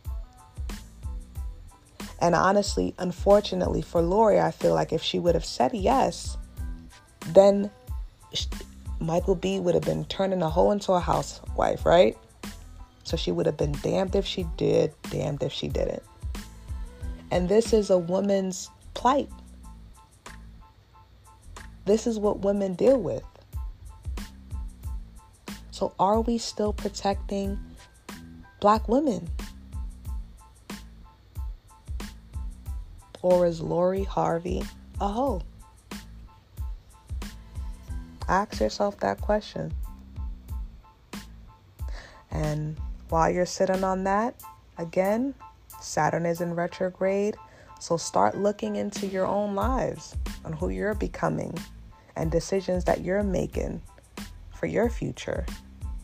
And 2.19 2.34
honestly, 2.34 2.93
unfortunately 2.97 3.82
for 3.82 4.01
Lori, 4.01 4.39
I 4.39 4.51
feel 4.51 4.73
like 4.73 4.93
if 4.93 5.01
she 5.01 5.19
would 5.19 5.36
have 5.36 5.45
said 5.45 5.73
yes, 5.73 6.38
then 7.28 7.69
Michael 8.99 9.36
B 9.36 9.60
would 9.60 9.75
have 9.75 9.84
been 9.84 10.06
turning 10.06 10.41
a 10.41 10.49
hoe 10.49 10.71
into 10.71 10.93
a 10.93 10.99
housewife, 10.99 11.86
right? 11.86 12.17
So 13.04 13.17
she 13.17 13.32
would 13.32 13.45
have 13.45 13.58
been 13.58 13.73
damned 13.84 14.15
if 14.15 14.25
she 14.25 14.47
did, 14.58 14.93
damned 15.12 15.43
if 15.43 15.51
she 15.51 15.67
didn't. 15.67 16.04
And 17.32 17.49
this 17.49 17.73
is 17.73 17.89
a 17.89 17.97
woman's 17.97 18.69
plight. 18.93 19.30
This 21.86 22.08
is 22.08 22.17
what 22.17 22.39
women 22.39 22.73
deal 22.73 22.97
with. 22.97 23.23
So, 25.69 25.93
are 25.99 26.21
we 26.21 26.38
still 26.38 26.71
protecting 26.71 27.60
black 28.62 28.88
women? 28.88 29.30
Or 33.25 33.47
is 33.47 33.59
Lori 33.59 34.03
Harvey 34.03 34.61
a 35.01 35.07
hoe? 35.07 35.41
Ask 38.29 38.59
yourself 38.59 38.99
that 38.99 39.19
question. 39.19 39.73
And 42.29 42.77
while 43.09 43.31
you're 43.31 43.47
sitting 43.47 43.83
on 43.83 44.03
that, 44.03 44.39
again, 44.77 45.33
Saturn 45.81 46.27
is 46.27 46.39
in 46.39 46.53
retrograde. 46.53 47.35
So 47.79 47.97
start 47.97 48.38
looking 48.38 48.75
into 48.75 49.07
your 49.07 49.25
own 49.25 49.55
lives 49.55 50.15
on 50.43 50.53
who 50.53 50.69
you're 50.69 50.93
becoming 50.93 51.57
and 52.15 52.29
decisions 52.29 52.83
that 52.83 53.01
you're 53.01 53.23
making 53.23 53.81
for 54.53 54.67
your 54.67 54.88
future. 54.88 55.47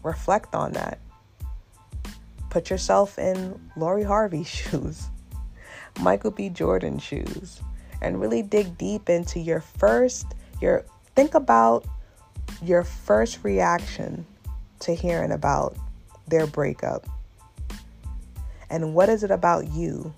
Reflect 0.01 0.55
on 0.55 0.71
that. 0.71 0.97
Put 2.49 2.71
yourself 2.71 3.19
in 3.19 3.62
Lori 3.77 4.01
Harvey's 4.01 4.47
shoes, 4.49 5.07
Michael 5.99 6.32
B. 6.32 6.49
Jordan 6.49 6.99
shoes, 6.99 7.62
and 8.01 8.19
really 8.19 8.41
dig 8.41 8.77
deep 8.77 9.10
into 9.10 9.39
your 9.39 9.62
first, 9.62 10.25
your 10.62 10.86
think 11.15 11.34
about 11.34 11.86
your 12.62 12.84
first 12.84 13.43
reaction 13.43 14.25
to 14.80 14.95
hearing 14.95 15.32
about 15.32 15.75
their 16.27 16.47
breakup. 16.47 17.06
And 18.69 18.95
what 18.95 19.10
is 19.10 19.23
it 19.23 19.32
about 19.32 19.67
you 19.71 20.13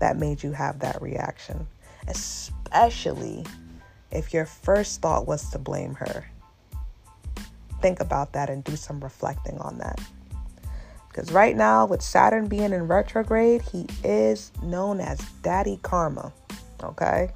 that 0.00 0.18
made 0.18 0.42
you 0.42 0.52
have 0.52 0.80
that 0.80 1.00
reaction? 1.00 1.66
Especially 2.08 3.44
if 4.10 4.34
your 4.34 4.46
first 4.46 5.00
thought 5.00 5.26
was 5.26 5.48
to 5.50 5.58
blame 5.58 5.94
her. 5.94 6.26
Think 7.80 8.00
about 8.00 8.32
that 8.32 8.50
and 8.50 8.64
do 8.64 8.76
some 8.76 9.00
reflecting 9.00 9.58
on 9.58 9.78
that. 9.78 10.00
Because 11.14 11.30
right 11.30 11.56
now, 11.56 11.86
with 11.86 12.02
Saturn 12.02 12.48
being 12.48 12.72
in 12.72 12.88
retrograde, 12.88 13.62
he 13.62 13.86
is 14.02 14.50
known 14.64 14.98
as 14.98 15.20
Daddy 15.42 15.78
Karma, 15.82 16.32
okay? 16.82 17.30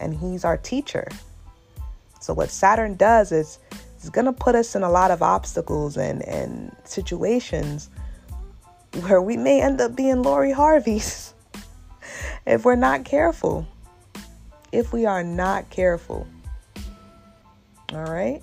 And 0.00 0.12
he's 0.12 0.44
our 0.44 0.56
teacher. 0.56 1.06
So, 2.20 2.34
what 2.34 2.50
Saturn 2.50 2.96
does 2.96 3.30
is 3.30 3.60
it's 3.94 4.10
going 4.10 4.24
to 4.24 4.32
put 4.32 4.56
us 4.56 4.74
in 4.74 4.82
a 4.82 4.90
lot 4.90 5.12
of 5.12 5.22
obstacles 5.22 5.96
and, 5.96 6.26
and 6.26 6.74
situations 6.82 7.88
where 9.02 9.22
we 9.22 9.36
may 9.36 9.62
end 9.62 9.80
up 9.80 9.94
being 9.94 10.22
Lori 10.22 10.50
Harvey's 10.50 11.34
if 12.46 12.64
we're 12.64 12.74
not 12.74 13.04
careful 13.04 13.66
if 14.74 14.92
we 14.92 15.06
are 15.06 15.22
not 15.22 15.70
careful. 15.70 16.26
All 17.92 18.04
right? 18.04 18.42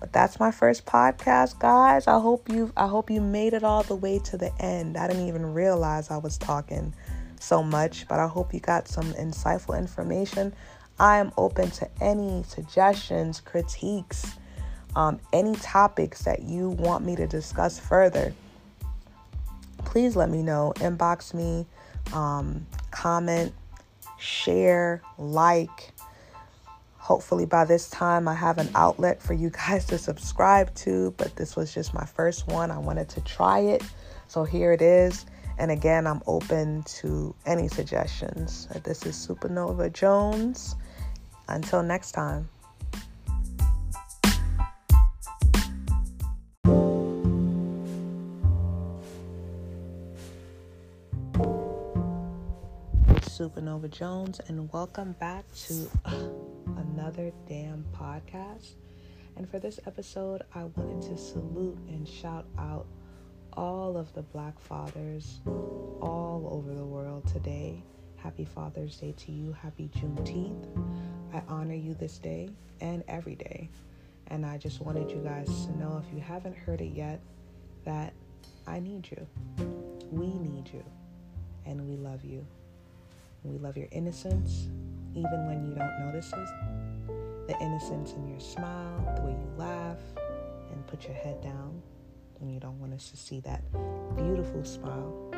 But 0.00 0.12
that's 0.12 0.38
my 0.38 0.50
first 0.50 0.84
podcast, 0.84 1.58
guys. 1.58 2.06
I 2.06 2.20
hope 2.20 2.50
you 2.50 2.72
I 2.76 2.86
hope 2.86 3.10
you 3.10 3.20
made 3.20 3.54
it 3.54 3.64
all 3.64 3.82
the 3.82 3.96
way 3.96 4.18
to 4.20 4.36
the 4.36 4.52
end. 4.60 4.96
I 4.96 5.06
didn't 5.08 5.26
even 5.28 5.54
realize 5.54 6.10
I 6.10 6.18
was 6.18 6.36
talking 6.36 6.94
so 7.40 7.62
much, 7.62 8.06
but 8.08 8.18
I 8.18 8.26
hope 8.26 8.52
you 8.52 8.60
got 8.60 8.88
some 8.88 9.12
insightful 9.14 9.78
information. 9.78 10.54
I 10.98 11.18
am 11.18 11.32
open 11.36 11.70
to 11.72 11.88
any 12.00 12.42
suggestions, 12.42 13.40
critiques, 13.40 14.36
um, 14.94 15.20
any 15.32 15.54
topics 15.56 16.22
that 16.24 16.42
you 16.42 16.70
want 16.70 17.04
me 17.04 17.16
to 17.16 17.26
discuss 17.26 17.78
further. 17.78 18.34
Please 19.84 20.16
let 20.16 20.30
me 20.30 20.42
know. 20.42 20.72
Inbox 20.76 21.32
me, 21.34 21.66
um, 22.12 22.66
comment, 22.90 23.52
share, 24.18 25.02
like. 25.18 25.92
Hopefully, 27.06 27.46
by 27.46 27.64
this 27.64 27.88
time, 27.88 28.26
I 28.26 28.34
have 28.34 28.58
an 28.58 28.68
outlet 28.74 29.22
for 29.22 29.32
you 29.32 29.48
guys 29.68 29.84
to 29.84 29.96
subscribe 29.96 30.74
to, 30.74 31.14
but 31.16 31.36
this 31.36 31.54
was 31.54 31.72
just 31.72 31.94
my 31.94 32.04
first 32.04 32.48
one. 32.48 32.72
I 32.72 32.78
wanted 32.78 33.08
to 33.10 33.20
try 33.20 33.60
it. 33.60 33.84
So 34.26 34.42
here 34.42 34.72
it 34.72 34.82
is. 34.82 35.24
And 35.56 35.70
again, 35.70 36.08
I'm 36.08 36.20
open 36.26 36.82
to 36.98 37.32
any 37.46 37.68
suggestions. 37.68 38.66
This 38.82 39.06
is 39.06 39.14
Supernova 39.14 39.92
Jones. 39.92 40.74
Until 41.46 41.80
next 41.80 42.10
time. 42.10 42.48
Supernova 53.20 53.88
Jones, 53.88 54.40
and 54.48 54.72
welcome 54.72 55.14
back 55.20 55.44
to 55.54 55.88
uh, 56.04 56.55
another 56.96 57.30
damn 57.46 57.84
podcast. 57.94 58.74
And 59.36 59.48
for 59.48 59.58
this 59.58 59.78
episode, 59.86 60.42
I 60.54 60.64
wanted 60.64 61.02
to 61.10 61.18
salute 61.18 61.78
and 61.88 62.08
shout 62.08 62.46
out 62.58 62.86
all 63.52 63.98
of 63.98 64.12
the 64.14 64.22
Black 64.22 64.58
fathers 64.58 65.40
all 65.46 66.48
over 66.50 66.74
the 66.74 66.84
world 66.84 67.26
today. 67.26 67.82
Happy 68.16 68.46
Father's 68.46 68.96
Day 68.96 69.12
to 69.18 69.32
you. 69.32 69.52
Happy 69.52 69.90
Juneteenth. 69.94 70.66
I 71.34 71.42
honor 71.48 71.74
you 71.74 71.92
this 71.92 72.18
day 72.18 72.48
and 72.80 73.04
every 73.08 73.34
day. 73.34 73.68
And 74.28 74.46
I 74.46 74.56
just 74.56 74.80
wanted 74.80 75.10
you 75.10 75.18
guys 75.18 75.66
to 75.66 75.78
know 75.78 76.02
if 76.02 76.14
you 76.14 76.20
haven't 76.20 76.56
heard 76.56 76.80
it 76.80 76.94
yet, 76.94 77.20
that 77.84 78.14
I 78.66 78.80
need 78.80 79.06
you. 79.10 79.26
We 80.10 80.38
need 80.38 80.70
you. 80.72 80.84
And 81.66 81.86
we 81.86 81.96
love 81.96 82.24
you. 82.24 82.46
We 83.44 83.58
love 83.58 83.76
your 83.76 83.88
innocence, 83.92 84.68
even 85.14 85.46
when 85.46 85.62
you 85.68 85.74
don't 85.74 86.06
notice 86.06 86.32
it. 86.32 86.85
The 87.46 87.56
innocence 87.60 88.12
in 88.12 88.26
your 88.26 88.40
smile, 88.40 89.14
the 89.16 89.22
way 89.22 89.30
you 89.30 89.50
laugh, 89.56 90.00
and 90.72 90.84
put 90.88 91.04
your 91.04 91.14
head 91.14 91.40
down 91.40 91.80
when 92.38 92.50
you 92.50 92.58
don't 92.58 92.78
want 92.80 92.92
us 92.92 93.08
to 93.10 93.16
see 93.16 93.38
that 93.40 93.62
beautiful 94.16 94.64
smile. 94.64 95.30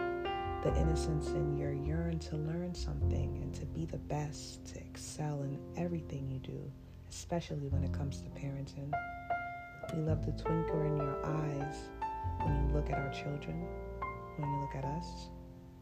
The 0.65 0.75
innocence 0.81 1.29
in 1.29 1.57
your 1.57 1.73
yearn 1.73 2.19
to 2.21 2.37
learn 2.37 2.75
something 2.75 3.39
and 3.43 3.55
to 3.55 3.67
be 3.67 3.85
the 3.85 3.99
best, 3.99 4.65
to 4.75 4.81
excel 4.81 5.43
in 5.43 5.59
everything 5.77 6.31
you 6.31 6.39
do, 6.39 6.73
especially 7.11 7.69
when 7.69 7.85
it 7.85 7.93
comes 7.93 8.23
to 8.23 8.29
parenting. 8.31 8.91
We 9.95 10.01
love 10.01 10.25
the 10.25 10.33
twinkle 10.33 10.81
in 10.81 10.97
your 10.97 11.25
eyes 11.25 11.77
when 12.43 12.55
you 12.57 12.75
look 12.75 12.91
at 12.91 12.99
our 12.99 13.11
children, 13.13 13.67
when 14.37 14.51
you 14.51 14.61
look 14.61 14.75
at 14.75 14.85
us, 14.85 15.29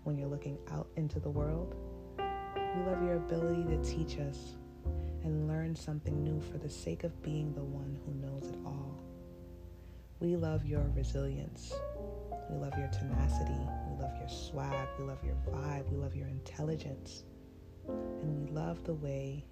when 0.03 0.19
you're 0.19 0.29
looking 0.29 0.59
out 0.73 0.89
into 0.97 1.21
the 1.21 1.31
world. 1.31 1.77
We 2.19 2.83
love 2.83 3.03
your 3.05 3.17
ability 3.17 3.65
to 3.65 3.83
teach 3.85 4.19
us 4.19 4.57
and 5.25 5.49
learn 5.49 5.75
something 5.75 6.23
new 6.23 6.41
for 6.41 6.59
the 6.59 6.71
sake 6.71 7.05
of 7.05 7.23
being 7.23 7.53
the 7.55 7.63
one 7.63 7.99
who 8.05 8.15
knows 8.15 8.49
it 8.49 8.59
all. 8.65 9.03
We 10.21 10.37
love 10.37 10.65
your 10.65 10.91
resilience. 10.95 11.73
We 12.49 12.57
love 12.57 12.79
your 12.79 12.89
tenacity. 12.89 13.59
We 13.91 14.03
love 14.03 14.17
your 14.19 14.29
swag. 14.29 14.89
We 14.99 15.05
love 15.05 15.23
your 15.25 15.37
vibe. 15.49 15.91
We 15.91 15.97
love 15.97 16.15
your 16.15 16.29
intelligence. 16.29 17.25
And 17.89 18.39
we 18.39 18.53
love 18.53 18.83
the 18.85 18.95
way 18.95 19.45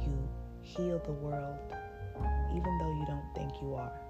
you 0.00 0.28
heal 0.62 1.00
the 1.04 1.12
world, 1.12 1.58
even 2.52 2.78
though 2.78 2.94
you 2.98 3.04
don't 3.06 3.34
think 3.34 3.60
you 3.60 3.74
are. 3.74 4.00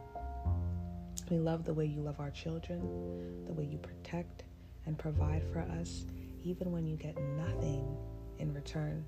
We 1.30 1.38
love 1.38 1.64
the 1.64 1.74
way 1.74 1.87
you 1.87 2.02
love 2.02 2.20
our 2.20 2.30
children, 2.30 3.44
the 3.46 3.52
way 3.52 3.64
you 3.64 3.78
protect 3.78 4.44
and 4.87 4.98
provide 4.98 5.42
for 5.52 5.61
us, 5.80 6.04
even 6.44 6.70
when 6.70 6.87
you 6.87 6.96
get 6.96 7.16
nothing 7.37 7.96
in 8.38 8.52
return. 8.52 9.04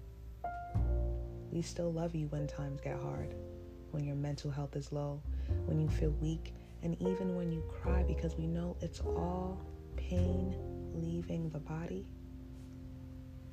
We 1.51 1.63
still 1.63 1.93
love 1.93 2.15
you 2.15 2.27
when 2.29 2.47
times 2.47 2.81
get 2.81 2.99
hard, 3.01 3.35
when 3.91 4.05
your 4.05 4.17
mental 4.17 4.51
health 4.51 4.77
is 4.77 4.93
low, 4.93 5.23
when 5.65 5.81
you 5.81 5.89
feel 5.89 6.11
weak, 6.21 6.55
and 6.83 7.01
even 7.01 7.35
when 7.35 7.51
you 7.51 7.63
cry 7.83 8.03
because 8.03 8.37
we 8.37 8.47
know 8.47 8.77
it's 8.81 9.01
all 9.01 9.61
pain 9.97 10.55
leaving 10.95 11.49
the 11.51 11.59
body 11.59 12.07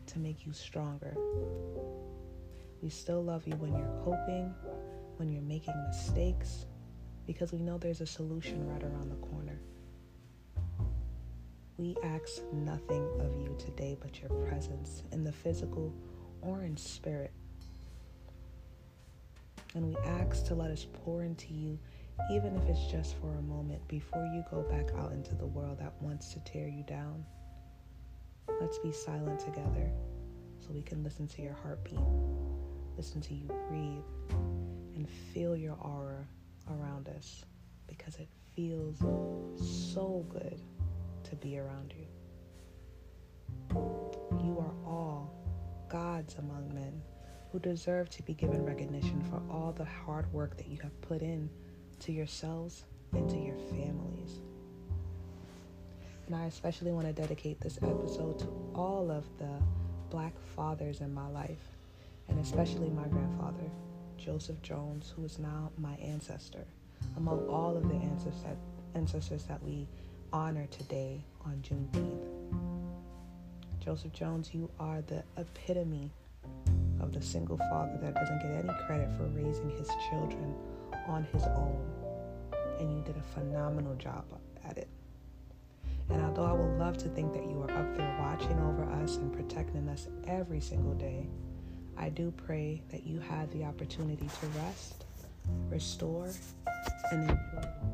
to 0.08 0.20
make 0.20 0.46
you 0.46 0.54
stronger. 0.54 1.16
We 2.82 2.90
still 2.90 3.24
love 3.24 3.48
you 3.48 3.56
when 3.56 3.74
you're 3.74 4.02
coping, 4.04 4.54
when 5.18 5.32
you're 5.32 5.42
making 5.42 5.74
mistakes, 5.88 6.66
because 7.26 7.54
we 7.54 7.60
know 7.60 7.78
there's 7.78 8.02
a 8.02 8.06
solution 8.06 8.68
right 8.68 8.84
around 8.84 9.10
the 9.10 9.28
corner. 9.28 9.60
We 11.78 11.96
ask 12.04 12.42
nothing 12.52 13.08
of 13.20 13.34
you 13.36 13.56
today 13.58 13.98
but 14.00 14.20
your 14.20 14.30
presence 14.48 15.04
in 15.12 15.24
the 15.24 15.32
physical 15.32 15.94
or 16.42 16.64
in 16.64 16.78
spirit. 16.78 17.32
And 19.76 19.88
we 19.88 19.96
ask 20.06 20.46
to 20.48 20.56
let 20.56 20.70
us 20.70 20.86
pour 21.04 21.24
into 21.24 21.54
you, 21.54 21.80
even 22.32 22.56
if 22.56 22.64
it's 22.70 22.92
just 22.92 23.16
for 23.20 23.34
a 23.36 23.42
moment, 23.42 23.88
before 23.88 24.26
you 24.34 24.44
go 24.52 24.62
back 24.64 24.90
out 24.98 25.12
into 25.12 25.34
the 25.34 25.48
world 25.48 25.80
that 25.80 25.94
wants 26.00 26.34
to 26.34 26.40
tear 26.42 26.68
you 26.68 26.84
down. 26.84 27.26
Let's 28.62 28.78
be 28.78 28.92
silent 28.92 29.40
together 29.40 29.92
so 30.60 30.70
we 30.72 30.82
can 30.84 31.04
listen 31.04 31.28
to 31.28 31.42
your 31.42 31.54
heartbeat, 31.54 32.00
listen 32.98 33.20
to 33.22 33.34
you 33.34 33.48
breathe, 33.68 34.04
and 34.96 35.10
feel 35.34 35.56
your 35.58 35.76
aura 35.82 36.28
around 36.70 37.10
us 37.10 37.44
because 37.88 38.16
it 38.18 38.30
feels 38.56 39.00
so 39.90 40.26
good 40.30 40.62
to 41.24 41.36
be 41.36 41.58
around 41.58 41.94
you. 41.98 42.06
You 44.44 44.60
are 44.60 44.76
all 44.86 45.34
gods 45.90 46.36
among 46.36 46.74
men 46.74 47.02
who 47.54 47.60
deserve 47.60 48.10
to 48.10 48.24
be 48.24 48.34
given 48.34 48.66
recognition 48.66 49.22
for 49.30 49.40
all 49.48 49.72
the 49.78 49.86
hard 49.86 50.26
work 50.34 50.58
that 50.58 50.68
you 50.68 50.80
have 50.82 51.00
put 51.02 51.22
in 51.22 51.48
to 52.00 52.12
yourselves 52.12 52.84
and 53.12 53.30
to 53.30 53.38
your 53.38 53.56
families. 53.70 54.40
And 56.26 56.36
I 56.36 56.46
especially 56.46 56.92
want 56.92 57.06
to 57.06 57.14
dedicate 57.14 57.62
this 57.62 57.78
episode 57.78 58.40
to 58.40 58.48
all 58.74 59.12
of 59.12 59.24
the 59.38 59.62
black 60.10 60.34
fathers 60.56 61.02
in 61.02 61.14
my 61.14 61.28
life, 61.28 61.62
and 62.28 62.40
especially 62.40 62.90
my 62.90 63.06
grandfather, 63.08 63.70
Joseph 64.18 64.60
Jones, 64.64 65.14
who 65.16 65.24
is 65.24 65.38
now 65.38 65.70
my 65.78 65.94
ancestor, 65.98 66.66
among 67.18 67.48
all 67.50 67.78
of 67.78 67.88
the 67.88 67.96
ancestors, 68.96 69.44
that 69.44 69.62
we 69.62 69.88
honor 70.32 70.66
today 70.72 71.24
on 71.46 71.62
Juneteenth. 71.62 72.26
Joseph 73.80 74.12
Jones, 74.12 74.56
you 74.56 74.72
are 74.80 75.02
the 75.02 75.24
epitome 75.38 76.10
of 77.04 77.12
the 77.14 77.22
single 77.22 77.58
father 77.58 77.98
that 78.02 78.16
doesn't 78.16 78.42
get 78.42 78.52
any 78.52 78.74
credit 78.88 79.10
for 79.18 79.26
raising 79.26 79.70
his 79.72 79.90
children 80.10 80.56
on 81.08 81.28
his 81.34 81.44
own. 81.44 81.78
And 82.80 82.92
you 82.92 83.04
did 83.04 83.18
a 83.18 83.40
phenomenal 83.40 83.96
job 83.96 84.24
at 84.68 84.78
it. 84.78 84.88
And 86.10 86.22
although 86.22 86.46
I 86.46 86.54
would 86.54 86.80
love 86.80 86.98
to 87.00 87.10
think 87.10 87.34
that 87.34 87.44
you 87.44 87.62
are 87.62 87.72
up 87.72 87.98
there 87.98 88.18
watching 88.20 88.60
over 88.60 88.84
us 89.04 89.18
and 89.18 89.32
protecting 89.32 89.88
us 89.90 90.08
every 90.28 90.62
single 90.62 90.94
day, 90.94 91.28
I 91.98 92.10
do 92.10 92.32
pray 92.32 92.82
that 92.90 93.06
you 93.06 93.20
have 93.20 93.52
the 93.52 93.64
opportunity 93.66 94.28
to 94.28 94.46
rest, 94.60 95.06
restore, 95.70 96.30
and 97.12 97.30
enjoy. 97.30 97.93